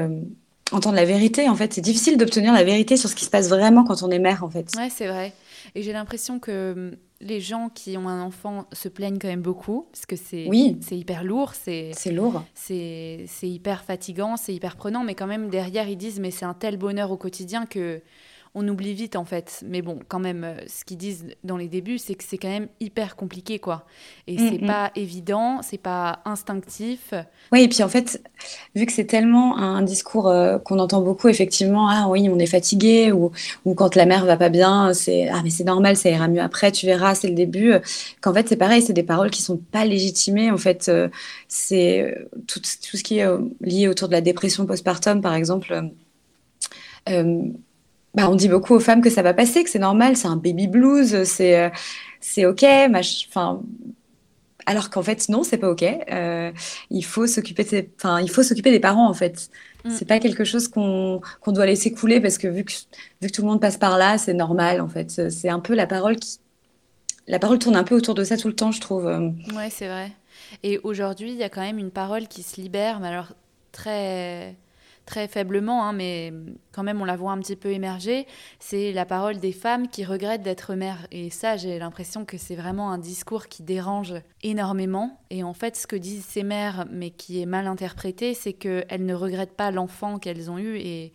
[0.71, 1.47] entendre la vérité.
[1.47, 4.09] En fait, c'est difficile d'obtenir la vérité sur ce qui se passe vraiment quand on
[4.09, 4.71] est mère, en fait.
[4.77, 5.33] Ouais, c'est vrai.
[5.75, 9.41] Et j'ai l'impression que hum, les gens qui ont un enfant se plaignent quand même
[9.41, 10.79] beaucoup parce que c'est oui.
[10.89, 15.97] hyper lourd, c'est lourd, c'est hyper fatigant, c'est hyper prenant, mais quand même derrière ils
[15.97, 18.01] disent mais c'est un tel bonheur au quotidien que
[18.53, 19.63] on oublie vite en fait.
[19.65, 22.49] Mais bon, quand même, euh, ce qu'ils disent dans les débuts, c'est que c'est quand
[22.49, 23.85] même hyper compliqué quoi.
[24.27, 24.67] Et mm, c'est mm.
[24.67, 27.13] pas évident, c'est pas instinctif.
[27.51, 28.21] Oui, et puis en fait,
[28.75, 32.45] vu que c'est tellement un discours euh, qu'on entend beaucoup, effectivement, ah oui, on est
[32.45, 33.31] fatigué, ou,
[33.63, 36.41] ou quand la mère va pas bien, c'est ah mais c'est normal, ça ira mieux
[36.41, 37.73] après, tu verras, c'est le début.
[38.19, 40.51] Qu'en fait, c'est pareil, c'est des paroles qui sont pas légitimées.
[40.51, 41.07] En fait, euh,
[41.47, 43.27] c'est tout, tout, ce qui est
[43.61, 45.91] lié autour de la dépression postpartum, par exemple.
[48.13, 50.35] Bah, on dit beaucoup aux femmes que ça va passer, que c'est normal, c'est un
[50.35, 51.69] baby blues, c'est euh,
[52.19, 52.65] c'est ok,
[53.29, 53.61] enfin,
[54.65, 55.83] alors qu'en fait non, c'est pas ok.
[55.83, 56.51] Euh,
[56.89, 59.49] il faut s'occuper, enfin, il faut s'occuper des parents en fait.
[59.85, 59.89] Mm.
[59.91, 62.73] C'est pas quelque chose qu'on doit laisser couler parce que vu que
[63.21, 65.29] vu que tout le monde passe par là, c'est normal en fait.
[65.29, 66.39] C'est un peu la parole qui,
[67.27, 69.05] la parole tourne un peu autour de ça tout le temps, je trouve.
[69.05, 70.11] Ouais, c'est vrai.
[70.63, 73.33] Et aujourd'hui, il y a quand même une parole qui se libère, mais alors
[73.71, 74.55] très
[75.11, 76.31] très faiblement, hein, mais
[76.71, 78.25] quand même on la voit un petit peu émerger,
[78.59, 81.05] c'est la parole des femmes qui regrettent d'être mères.
[81.11, 85.19] Et ça, j'ai l'impression que c'est vraiment un discours qui dérange énormément.
[85.29, 89.05] Et en fait, ce que disent ces mères, mais qui est mal interprété, c'est qu'elles
[89.05, 91.13] ne regrettent pas l'enfant qu'elles ont eu et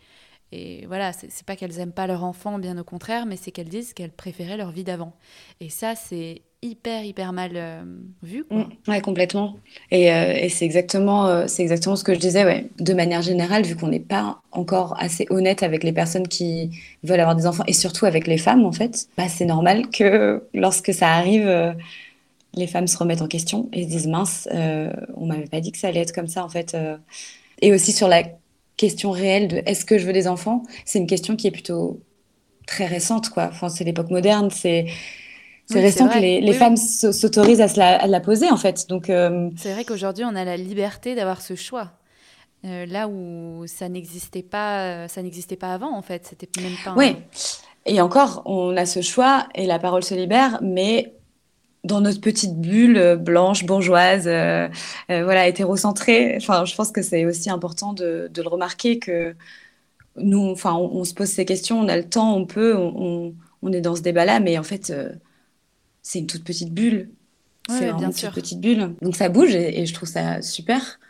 [0.53, 3.69] Et voilà, c'est pas qu'elles aiment pas leur enfant, bien au contraire, mais c'est qu'elles
[3.69, 5.13] disent qu'elles préféraient leur vie d'avant.
[5.61, 7.83] Et ça, c'est hyper hyper mal euh,
[8.23, 8.59] vu quoi.
[8.59, 9.57] Mm, ouais complètement.
[9.91, 12.67] Et, euh, et c'est exactement euh, c'est exactement ce que je disais ouais.
[12.79, 16.71] De manière générale vu qu'on n'est pas encore assez honnête avec les personnes qui
[17.03, 20.43] veulent avoir des enfants et surtout avec les femmes en fait bah, c'est normal que
[20.55, 21.75] lorsque ça arrive
[22.55, 25.79] les femmes se remettent en question et se disent mince on m'avait pas dit que
[25.79, 26.77] ça allait être comme ça en fait
[27.61, 28.23] et aussi sur la
[28.77, 32.01] question réelle de est-ce que je veux des enfants c'est une question qui est plutôt
[32.67, 33.49] très récente quoi.
[33.51, 34.87] Enfin c'est l'époque moderne c'est
[35.67, 38.89] c'est récent que les, femmes s'autorisent à, la poser, en fait.
[38.89, 41.93] Donc, euh, C'est vrai qu'aujourd'hui, on a la liberté d'avoir ce choix.
[42.65, 46.27] Euh, là où ça n'existait pas, ça n'existait pas avant, en fait.
[46.27, 46.95] C'était même pas.
[46.97, 47.17] Oui.
[47.85, 51.15] Et encore, on a ce choix et la parole se libère, mais
[51.83, 54.69] dans notre petite bulle blanche, bourgeoise, euh,
[55.09, 56.37] voilà, hétérocentrée.
[56.37, 59.35] Enfin, je pense que c'est aussi important de, le remarquer que
[60.17, 63.73] nous, enfin, on, se pose ces questions, on a le temps, on peut, on, on
[63.73, 64.93] est dans ce débat-là, mais en fait,
[66.07, 67.11] c'est une toute petite bulle.
[67.69, 68.95] c'est une toute petite bulle.
[69.03, 71.01] Donc ça bouge et, je trouve ça super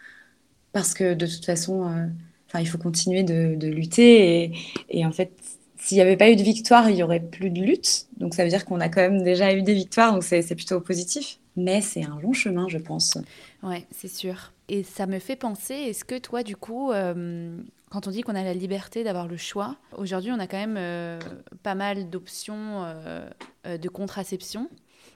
[0.72, 4.52] parce que de toute façon, euh, il faut continuer de, lutter
[4.88, 5.32] et, en fait,
[5.76, 8.06] s'il n'y avait pas eu de victoire, il y aurait plus de lutte.
[8.16, 10.80] Donc ça veut dire qu'on a quand même déjà eu des victoires, donc c'est plutôt
[10.80, 11.40] positif.
[11.56, 13.18] Mais c'est un long chemin, je pense.
[13.62, 14.52] Ouais, c'est sûr.
[14.68, 17.54] Et ça me fait penser, est-ce que toi, du coup, euh,
[17.90, 20.76] quand on dit qu'on a la liberté d'avoir le choix, aujourd'hui, on a quand même
[20.78, 21.18] euh,
[21.62, 22.86] pas mal d'options
[23.64, 24.70] de contraception.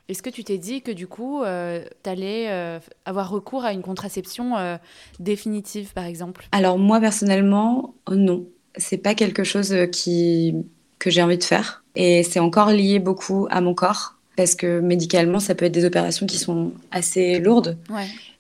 [0.09, 3.73] Est-ce que tu t'es dit que du coup, euh, tu allais euh, avoir recours à
[3.73, 4.77] une contraception euh,
[5.21, 6.49] définitive, par exemple?
[6.53, 8.47] Alors moi, personnellement, non.
[8.77, 10.55] C'est pas quelque chose qui,
[10.99, 11.85] que j'ai envie de faire.
[11.95, 14.17] Et c'est encore lié beaucoup à mon corps.
[14.37, 17.77] Parce que médicalement, ça peut être des opérations qui sont assez lourdes.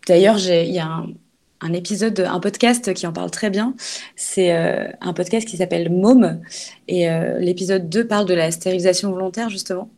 [0.06, 1.08] D'ailleurs, il y a un,
[1.60, 3.74] un, épisode, un podcast qui en parle très bien.
[4.16, 6.40] C'est un podcast qui s'appelle Môme.
[6.88, 7.06] Et
[7.38, 9.90] l'épisode 2 parle de la stérilisation volontaire, justement.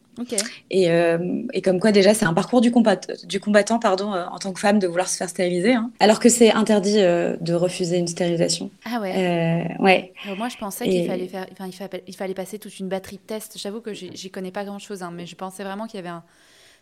[0.70, 4.26] Et, euh, et, comme quoi déjà c'est un parcours du, combattant, du combattant pardon, euh,
[4.26, 5.90] en tant que femme de vouloir se faire stériliser, hein.
[6.00, 8.70] alors que c'est interdit euh, de refuser une stérilisation.
[8.84, 9.74] Ah ouais.
[9.78, 10.12] ouais.
[10.36, 13.16] moi je pensais qu'il fallait faire, enfin il fallait, il fallait passer toute une batterie
[13.16, 13.58] de tests.
[13.58, 16.08] J'avoue que j'y connais pas grand chose, hein, mais je pensais vraiment qu'il y avait
[16.08, 16.24] un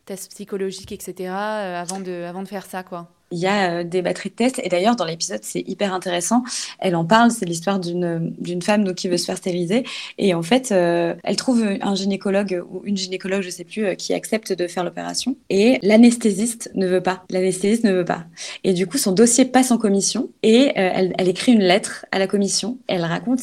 [0.06, 1.30] test psychologique, etc.
[1.30, 4.60] avant de, avant de faire ça quoi il y a euh, des batteries de tests.
[4.62, 6.42] Et d'ailleurs, dans l'épisode, c'est hyper intéressant.
[6.78, 9.84] Elle en parle, c'est l'histoire d'une, femme donc, qui veut se faire stériliser.
[10.18, 13.94] Et en fait, euh, elle trouve un gynécologue ou une gynécologue, je sais plus, euh,
[13.94, 15.36] qui accepte de faire l'opération.
[15.48, 17.24] Et l'anesthésiste ne veut pas.
[17.30, 18.24] L'anesthésiste ne veut pas.
[18.64, 22.26] Et du coup, son dossier passe en commission et elle, écrit une lettre à la
[22.26, 22.78] commission.
[22.88, 23.40] Elle raconte,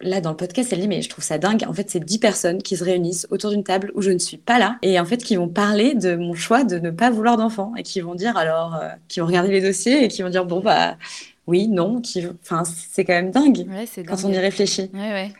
[0.00, 1.64] là dans le podcast, elle dit mais je trouve ça dingue.
[1.66, 4.36] En fait, c'est dix personnes qui se réunissent autour d'une table où je ne suis
[4.36, 7.36] pas là et en fait qui vont parler de mon choix de ne pas vouloir
[7.36, 10.30] d'enfant et qui vont dire alors, euh, qui vont regarder les dossiers et qui vont
[10.30, 10.96] dire bon bah
[11.46, 13.66] oui, non, qui, enfin c'est quand même dingue,
[14.06, 14.90] quand on y réfléchit.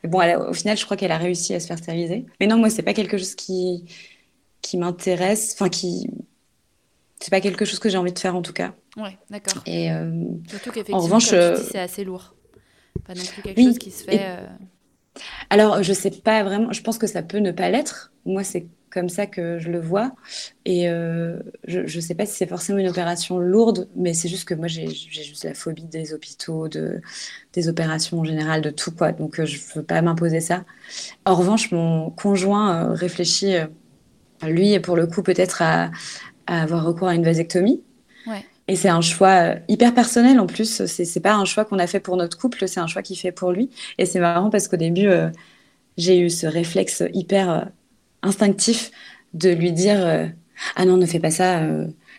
[0.04, 2.24] bon, au final, je crois qu'elle a réussi à se faire stériliser.
[2.40, 3.84] Mais non, moi c'est pas quelque chose qui
[4.62, 6.10] qui m'intéresse, enfin qui
[7.20, 8.72] c'est pas quelque chose que j'ai envie de faire en tout cas.
[8.96, 9.62] Ouais, d'accord.
[9.66, 12.34] Et euh, surtout qu'effectivement, en revanche, euh, c'est assez lourd.
[13.04, 14.20] Pas non plus quelque chose qui se fait.
[14.20, 14.46] Euh,
[15.50, 16.72] Alors, je sais pas vraiment.
[16.72, 18.12] Je pense que ça peut ne pas l'être.
[18.26, 20.12] Moi, c'est comme ça que je le vois.
[20.64, 24.48] Et euh, je ne sais pas si c'est forcément une opération lourde, mais c'est juste
[24.48, 27.00] que moi, j'ai juste la phobie des hôpitaux, de,
[27.52, 28.90] des opérations en général, de tout.
[28.90, 29.12] Quoi.
[29.12, 30.64] Donc, euh, je ne veux pas m'imposer ça.
[31.24, 33.56] En revanche, mon conjoint réfléchit,
[34.42, 35.90] lui, pour le coup, peut-être à,
[36.46, 37.82] à, avoir recours à une vasectomie.
[38.26, 38.44] Ouais.
[38.68, 40.84] Et c'est un choix euh, hyper personnel en plus.
[40.86, 43.32] C'est pas un choix qu'on a fait pour notre couple, c'est un choix qu'il fait
[43.32, 43.70] pour lui.
[43.98, 45.30] Et c'est marrant parce qu'au début, euh,
[45.96, 47.62] j'ai eu ce réflexe hyper euh,
[48.22, 48.90] instinctif
[49.34, 50.32] de lui dire
[50.76, 51.62] Ah non, ne fais pas ça.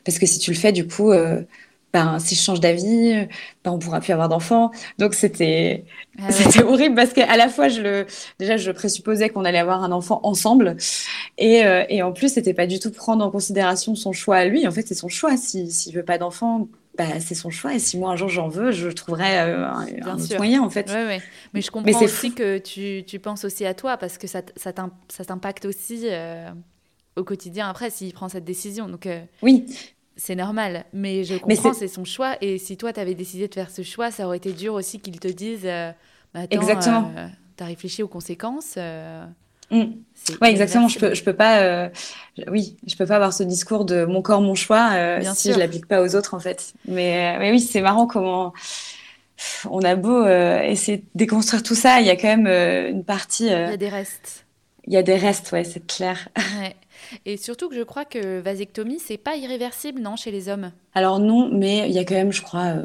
[0.05, 1.11] parce que si tu le fais, du coup,
[1.93, 3.27] ben, si je change d'avis,
[3.63, 4.71] ben, on pourra plus avoir d'enfants.
[4.99, 5.85] Donc c'était
[6.19, 8.05] ah c'était horrible parce qu'à la fois je le
[8.39, 10.77] déjà je présupposais qu'on allait avoir un enfant ensemble
[11.37, 14.45] et, euh, et en plus c'était pas du tout prendre en considération son choix à
[14.45, 14.67] lui.
[14.67, 15.35] En fait c'est son choix.
[15.35, 17.73] S'il si, veut pas d'enfant, bah, c'est son choix.
[17.73, 20.89] Et si moi un jour j'en veux, je trouverai euh, un, autre moyen en fait.
[20.91, 21.21] Ouais, ouais.
[21.53, 24.73] Mais je comprends aussi que tu, tu, penses aussi à toi parce que ça, ça
[24.73, 26.03] t'impacte aussi.
[26.05, 26.49] Euh,
[27.15, 28.87] au quotidien après s'il prend cette décision.
[28.87, 29.09] Donc,
[29.41, 29.65] oui,
[30.19, 32.35] c'est normal, mais je comprends, c'est son choix.
[32.41, 34.99] Et si toi, tu avais décidé de faire ce choix, ça aurait été dur aussi
[34.99, 35.91] qu'ils te disent euh,
[36.33, 37.11] bah, Exactement.
[37.15, 38.75] Euh, tu as réfléchi aux conséquences.
[38.77, 39.25] Euh,
[39.71, 39.93] mm.
[40.41, 40.89] Oui, exactement.
[40.89, 41.89] Je peux, je peux pas,
[42.47, 44.91] oui, je peux pas avoir ce discours de mon corps, mon choix
[45.33, 46.73] si je l'applique pas aux autres, en fait.
[46.85, 48.53] Mais, mais oui, c'est marrant comment
[49.69, 52.47] on a beau essayer de déconstruire tout ça, il y a quand même
[52.89, 53.45] une partie.
[53.45, 54.45] il y a des restes.
[54.85, 56.27] il y a des restes, ouais, c'est clair.
[57.25, 60.71] Et surtout que je crois que vasectomie, c'est pas irréversible, non, chez les hommes?
[60.93, 62.75] Alors non, mais il y a quand même, je crois,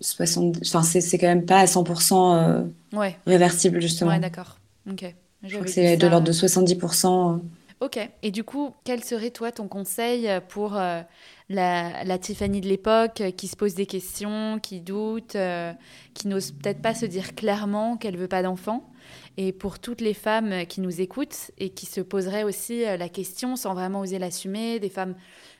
[0.00, 0.58] 60...
[0.62, 3.16] enfin, c'est quand même pas à 100% ouais.
[3.26, 4.10] réversible, justement.
[4.10, 4.58] Ouais, d'accord.
[4.90, 5.04] Ok.
[5.42, 7.40] Je crois que c'est de l'ordre de 70%.
[7.80, 7.98] Ok.
[8.22, 11.02] Et du coup, quel serait toi ton conseil pour euh,
[11.48, 15.72] la, Tiffany de l'époque euh, qui se pose des questions, qui doute, euh,
[16.14, 18.88] qui n'ose peut-être pas se dire clairement qu'elle veut pas d'enfant
[19.36, 23.56] Et pour toutes les femmes qui nous écoutent et qui se poseraient aussi la question
[23.56, 25.14] sans vraiment oser l'assumer, des femmes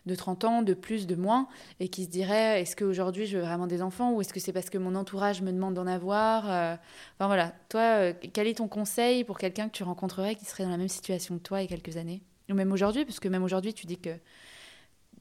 [0.07, 1.49] de 30 ans, de plus, de moins,
[1.81, 4.53] et qui se diraient est-ce qu'aujourd'hui je veux vraiment des enfants ou est-ce que c'est
[4.53, 6.77] parce que mon entourage me demande d'en avoir euh,
[7.19, 10.65] Enfin voilà, toi, euh, quel est ton conseil pour quelqu'un que tu rencontrerais qui serait
[10.65, 12.23] dans la même situation que toi il y a quelques années?
[12.49, 14.11] Ou même aujourd'hui, parce que même aujourd'hui tu dis que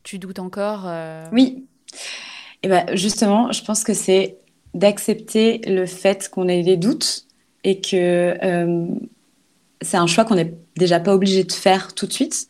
[0.03, 0.83] tu doutes encore.
[0.85, 1.25] Euh.
[1.31, 1.67] Oui.
[2.61, 4.37] Et eh ben justement, je pense que c'est
[4.73, 7.25] d'accepter le fait qu'on ait des doutes
[7.65, 8.37] et que
[9.81, 12.47] c'est un choix qu'on n'est déjà pas obligé de faire tout de suite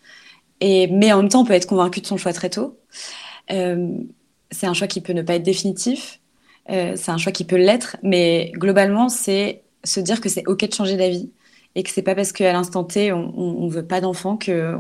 [0.62, 2.80] et, mais en même temps, on peut être convaincu de son choix très tôt.
[3.52, 3.98] Euh,
[4.52, 6.20] c'est un choix qui peut ne pas être définitif.
[6.70, 7.98] Euh, c'est un choix qui peut l'être.
[8.04, 11.32] Mais globalement, c'est se dire que c'est OK de changer d'avis.
[11.76, 14.78] Et que c'est pas parce qu'à l'instant T, on ne veut pas d'enfant que,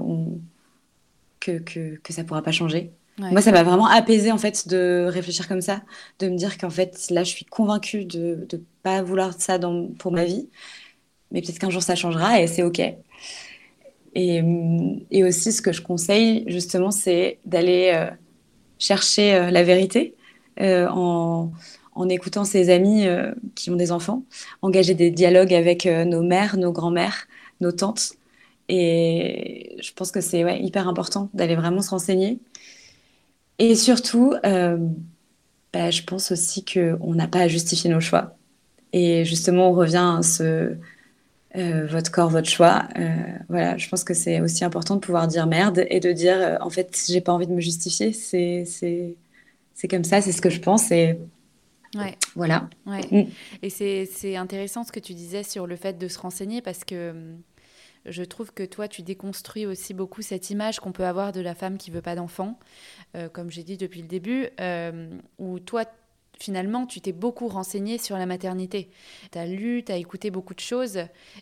[1.42, 2.92] que, que, que, ça pourra pas changer.
[3.18, 5.82] Moi, ça m'a vraiment apaisé en fait de réfléchir comme ça,
[6.20, 9.58] de me dire qu'en fait là, je suis convaincue de ne pas vouloir ça
[10.00, 10.50] pour ma vie,
[11.32, 12.82] mais peut-être qu'un jour ça changera et c'est ok.
[14.16, 14.42] Et,
[15.12, 18.10] et, aussi, ce que je conseille, justement, c'est d'aller euh,
[18.80, 20.16] chercher euh, la vérité
[20.62, 21.52] euh, en,
[21.96, 23.06] en, écoutant ses amis
[23.56, 24.24] qui ont des enfants,
[24.62, 27.28] engager des dialogues avec nos mères, nos grands-mères,
[27.62, 28.14] nos tantes.
[28.70, 32.40] Et je pense que c'est ouais, hyper important d'aller vraiment se renseigner.
[33.60, 38.38] Et surtout, bah, je pense aussi qu'on n'a pas à justifier nos choix.
[38.94, 40.78] Et justement, on revient à ce
[41.58, 42.88] euh, votre corps, votre choix.
[42.98, 43.16] Euh,
[43.48, 46.58] voilà, je pense que c'est aussi important de pouvoir dire merde et de dire euh,
[46.60, 48.12] en fait, j'ai pas envie de me justifier.
[48.12, 51.18] C'est c'est comme ça, c'est ce que je pense et
[51.96, 52.16] ouais.
[52.36, 52.70] voilà.
[52.86, 53.02] Ouais.
[53.12, 53.30] Mm.
[53.62, 57.12] Et c'est intéressant ce que tu disais sur le fait de se renseigner parce que
[57.12, 57.38] hum,
[58.06, 61.56] je trouve que toi, tu déconstruis aussi beaucoup cette image qu'on peut avoir de la
[61.56, 62.60] femme qui veut pas d'enfant,
[63.34, 64.50] comme j'ai dit depuis le début,
[65.38, 65.86] où toi,
[66.40, 68.90] finalement, tu t'es beaucoup renseigné sur la maternité.
[69.32, 71.00] Tu as lu, tu as écouté beaucoup de choses.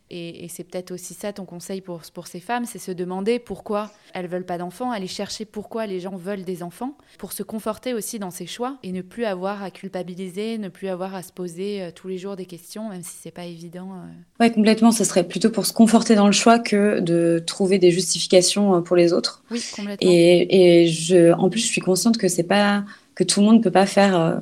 [0.10, 3.92] Et, c'est peut-être aussi ça ton conseil pour, pour ces femmes, c'est se demander pourquoi
[4.14, 7.94] elles veulent pas d'enfants, aller chercher pourquoi les gens veulent des enfants, pour se conforter
[7.94, 11.32] aussi dans ses choix et ne plus avoir à culpabiliser, ne plus avoir à se
[11.32, 13.90] poser euh, tous les jours des questions, même si c'est pas évident.
[13.94, 14.12] Euh.
[14.40, 14.92] Oui, complètement.
[14.92, 18.82] Ce serait plutôt pour se conforter dans le choix que de trouver des justifications euh,
[18.82, 19.44] pour les autres.
[19.50, 20.12] Oui, complètement.
[20.12, 22.84] Et, et je, en plus, je suis consciente que c'est pas
[23.16, 24.42] que tout le monde ne peut pas faire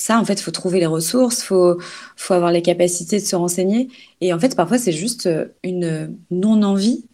[0.00, 1.78] ça, en fait, il faut trouver les ressources, il faut,
[2.16, 3.88] faut avoir les capacités de se renseigner.
[4.22, 7.04] Et en fait, parfois, c'est juste euh, une non-envie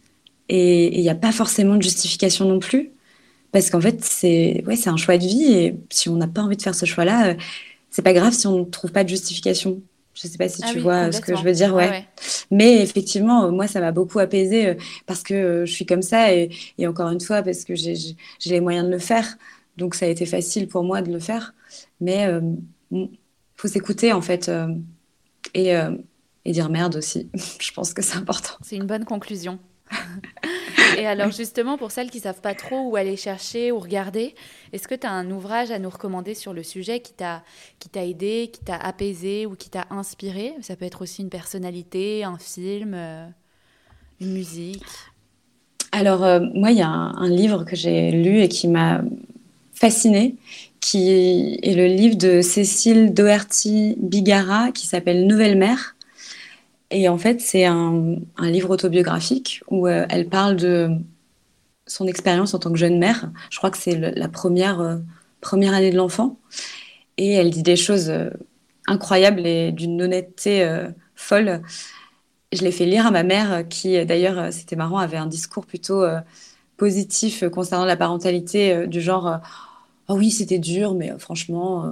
[0.47, 2.91] et il n'y a pas forcément de justification non plus.
[3.51, 6.55] Parce qu'en fait, c'est ouais, un choix de vie et si on n'a pas envie
[6.55, 7.33] de faire ce choix-là, euh,
[7.89, 9.81] c'est pas grave si on ne trouve pas de justification.
[10.13, 11.75] Je ne sais pas si ah tu vois ce que je veux dire.
[11.75, 12.05] Ouais.
[12.51, 14.75] Mais effectivement, moi, ça m'a beaucoup apaisé euh,
[15.05, 18.15] parce que je suis comme ça et, et encore une fois, parce que j'ai
[18.45, 19.37] les moyens de le faire.
[19.75, 21.53] Donc, ça a été facile pour moi de le faire.
[21.99, 22.25] Mais
[22.91, 24.67] faut s'écouter en fait euh,
[25.53, 25.91] et, euh,
[26.45, 27.29] et, dire merde aussi.
[27.59, 28.53] Je pense que c'est important.
[28.61, 29.59] C'est une bonne conclusion.
[30.97, 34.35] et alors justement, pour celles qui savent pas trop où aller chercher ou regarder,
[34.73, 37.43] est-ce que tu as un ouvrage à nous recommander sur le sujet qui t'a
[37.95, 40.53] aidé, qui t'a apaisé ou qui t'a inspiré?
[40.61, 43.25] Ça peut être aussi une personnalité, un film, euh,
[44.19, 44.83] une musique.
[45.93, 46.19] Alors
[46.53, 49.01] moi, il y a un, un livre que j'ai lu et qui m'a
[49.77, 50.35] fascinée,
[50.87, 55.97] qui est le livre de Cécile Doherty Bigara qui s'appelle Nouvelle mère.
[56.91, 60.91] Et en fait, c'est un, livre autobiographique où euh, elle parle de
[61.87, 63.29] son expérience en tant que jeune mère.
[63.49, 64.95] Je crois que c'est la première, euh,
[65.41, 66.39] première année de l'enfant.
[67.17, 68.29] Et elle dit des choses euh,
[68.87, 70.65] incroyables et d'une honnêteté
[71.15, 71.63] folle.
[72.53, 76.05] Je l'ai fait lire à ma mère, qui d'ailleurs, c'était marrant, avait un discours plutôt
[76.77, 79.41] positif concernant la parentalité, du genre
[80.07, 81.91] oh oui, c'était dur, mais euh, franchement, euh,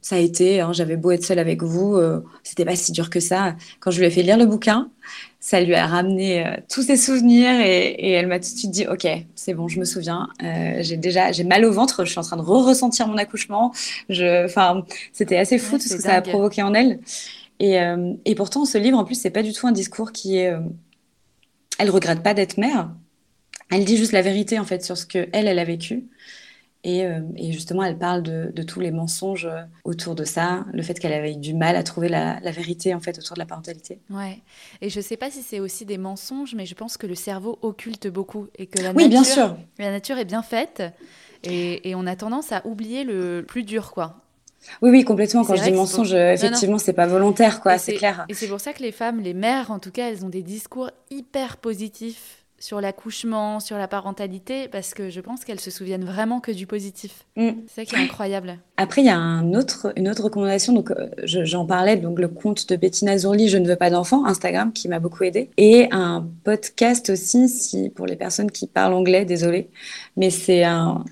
[0.00, 0.60] ça a été.
[0.60, 3.56] Hein, j'avais beau être seule avec vous, euh, c'était pas si dur que ça.
[3.80, 4.90] Quand je lui ai fait lire le bouquin,
[5.40, 9.06] ça lui a ramené tous ses souvenirs et, elle m'a tout de suite dit Ok,
[9.34, 10.28] c'est bon, je me souviens.
[10.80, 13.72] j'ai déjà j'ai mal au ventre, je suis en train de re-ressentir mon accouchement.
[14.10, 17.00] Enfin, c'était assez fou tout ce que ça a provoqué en elle.
[17.60, 17.76] Et,
[18.24, 20.52] et, pourtant, ce livre, en plus, c'est pas du tout un discours qui est.
[21.78, 22.90] elle regrette pas d'être mère.
[23.70, 26.04] Elle dit juste la vérité en fait sur ce que elle, elle a vécu.
[26.84, 27.06] Et,
[27.52, 29.48] justement, elle parle de, tous les mensonges
[29.84, 33.00] autour de ça, le fait qu'elle avait eu du mal à trouver la, vérité en
[33.00, 34.00] fait autour de la parentalité.
[34.10, 34.40] Ouais.
[34.80, 37.58] Et je sais pas si c'est aussi des mensonges, mais je pense que le cerveau
[37.62, 39.56] occulte beaucoup et que la oui, nature, bien sûr.
[39.78, 40.82] la nature est bien faite
[41.44, 44.16] et, et on a tendance à oublier le plus dur, quoi.
[44.80, 45.44] Oui, oui, complètement.
[45.44, 48.24] Quand je dis mensonge, effectivement, c'est pas volontaire, quoi, c'est clair.
[48.28, 50.42] Et c'est pour ça que les femmes, les mères, en tout cas, elles ont des
[50.42, 56.04] discours hyper positifs sur l'accouchement, sur la parentalité, parce que je pense qu'elles se souviennent
[56.04, 57.26] vraiment que du positif.
[57.34, 57.50] Mm.
[57.66, 58.56] C'est ça qui est incroyable.
[58.76, 60.72] Après, il y a un autre, une autre recommandation.
[60.72, 64.24] Donc, euh, j'en parlais, donc le compte de Bettina Zurli, Je ne veux pas d'enfants,
[64.26, 68.94] Instagram, qui m'a beaucoup aidé, et un podcast aussi, si pour les personnes qui parlent
[68.94, 69.68] anglais, désolé,
[70.16, 71.04] mais c'est un,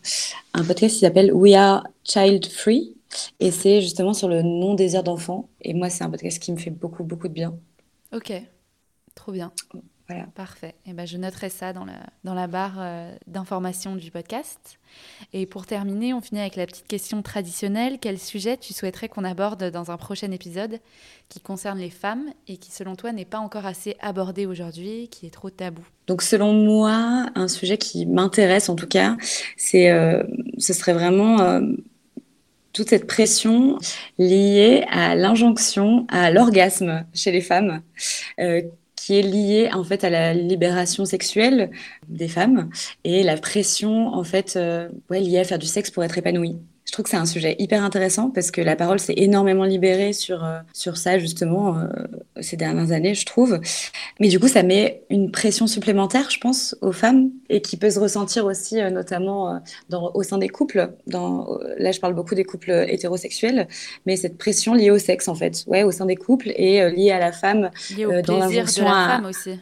[0.54, 2.94] un podcast qui s'appelle We Are Child Free
[3.40, 5.48] et c'est justement sur le non-désir d'enfant.
[5.62, 7.54] Et moi, c'est un podcast qui me fait beaucoup, beaucoup de bien.
[8.12, 8.32] Ok,
[9.16, 9.50] trop bien.
[10.10, 10.28] Voilà.
[10.34, 10.74] Parfait.
[10.86, 14.78] Et eh ben, je noterai ça dans la, dans la barre euh, d'information du podcast.
[15.32, 17.98] Et pour terminer, on finit avec la petite question traditionnelle.
[18.00, 20.80] Quel sujet tu souhaiterais qu'on aborde dans un prochain épisode
[21.28, 25.26] qui concerne les femmes et qui, selon toi, n'est pas encore assez abordé aujourd'hui, qui
[25.26, 25.82] est trop tabou?
[26.06, 29.16] Donc, selon moi, un sujet qui m'intéresse en tout cas,
[29.56, 30.24] c'est, euh,
[30.58, 31.60] ce serait vraiment euh,
[32.72, 33.78] toute cette pression
[34.18, 37.82] liée à l'injonction à l'orgasme chez les femmes,
[38.38, 38.62] euh,
[39.10, 41.72] qui est liée en fait à la libération sexuelle
[42.06, 42.70] des femmes
[43.02, 46.60] et la pression en fait euh, liée à faire du sexe pour être épanouie.
[46.90, 50.12] Je trouve que c'est un sujet hyper intéressant parce que la parole s'est énormément libérée
[50.12, 51.86] sur, euh, sur ça, justement, euh,
[52.40, 53.60] ces dernières années, je trouve.
[54.18, 57.90] Mais du coup, ça met une pression supplémentaire, je pense, aux femmes et qui peut
[57.90, 60.90] se ressentir aussi, euh, notamment dans, au sein des couples.
[61.06, 63.68] Dans, là, je parle beaucoup des couples hétérosexuels,
[64.04, 67.12] mais cette pression liée au sexe, en fait, ouais, au sein des couples et liée
[67.12, 67.70] à la femme.
[67.96, 69.60] Liée au dans plaisir de la femme aussi.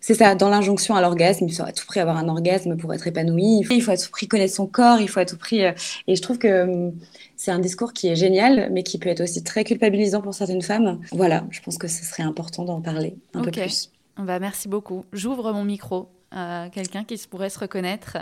[0.00, 2.94] C'est ça, dans l'injonction à l'orgasme, il faut à tout prix avoir un orgasme pour
[2.94, 5.64] être épanoui, il faut à tout prix connaître son corps, il faut à tout prix...
[5.64, 5.72] Euh,
[6.06, 6.92] et je trouve que hum,
[7.36, 10.62] c'est un discours qui est génial, mais qui peut être aussi très culpabilisant pour certaines
[10.62, 11.00] femmes.
[11.12, 13.90] Voilà, je pense que ce serait important d'en parler un peu plus.
[14.16, 15.04] Bah, merci beaucoup.
[15.12, 18.18] J'ouvre mon micro à quelqu'un qui pourrait se reconnaître,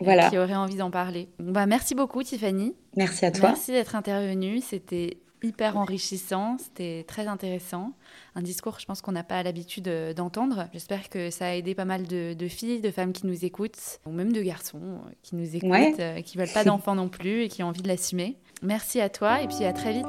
[0.00, 0.28] voilà.
[0.30, 1.28] qui aurait envie d'en parler.
[1.38, 2.74] Bah, merci beaucoup Tiffany.
[2.96, 3.50] Merci à toi.
[3.50, 7.92] Merci d'être intervenue, c'était hyper enrichissant, c'était très intéressant.
[8.34, 10.68] Un discours, je pense qu'on n'a pas l'habitude euh, d'entendre.
[10.72, 14.10] J'espère que ça a aidé pas mal de, filles, de femmes qui nous écoutent, ou
[14.10, 17.48] même de garçons euh, qui nous écoutent, euh, qui veulent pas d'enfants non plus et
[17.48, 18.36] qui ont envie de l'assumer.
[18.62, 20.06] Merci à toi et puis à très vite.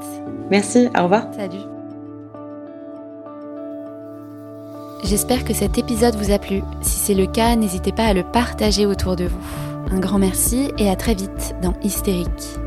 [0.49, 1.34] Merci, au revoir.
[1.34, 1.61] Salut.
[5.03, 6.61] J'espère que cet épisode vous a plu.
[6.82, 9.41] Si c'est le cas, n'hésitez pas à le partager autour de vous.
[9.89, 12.61] Un grand merci et à très vite dans Hystérique.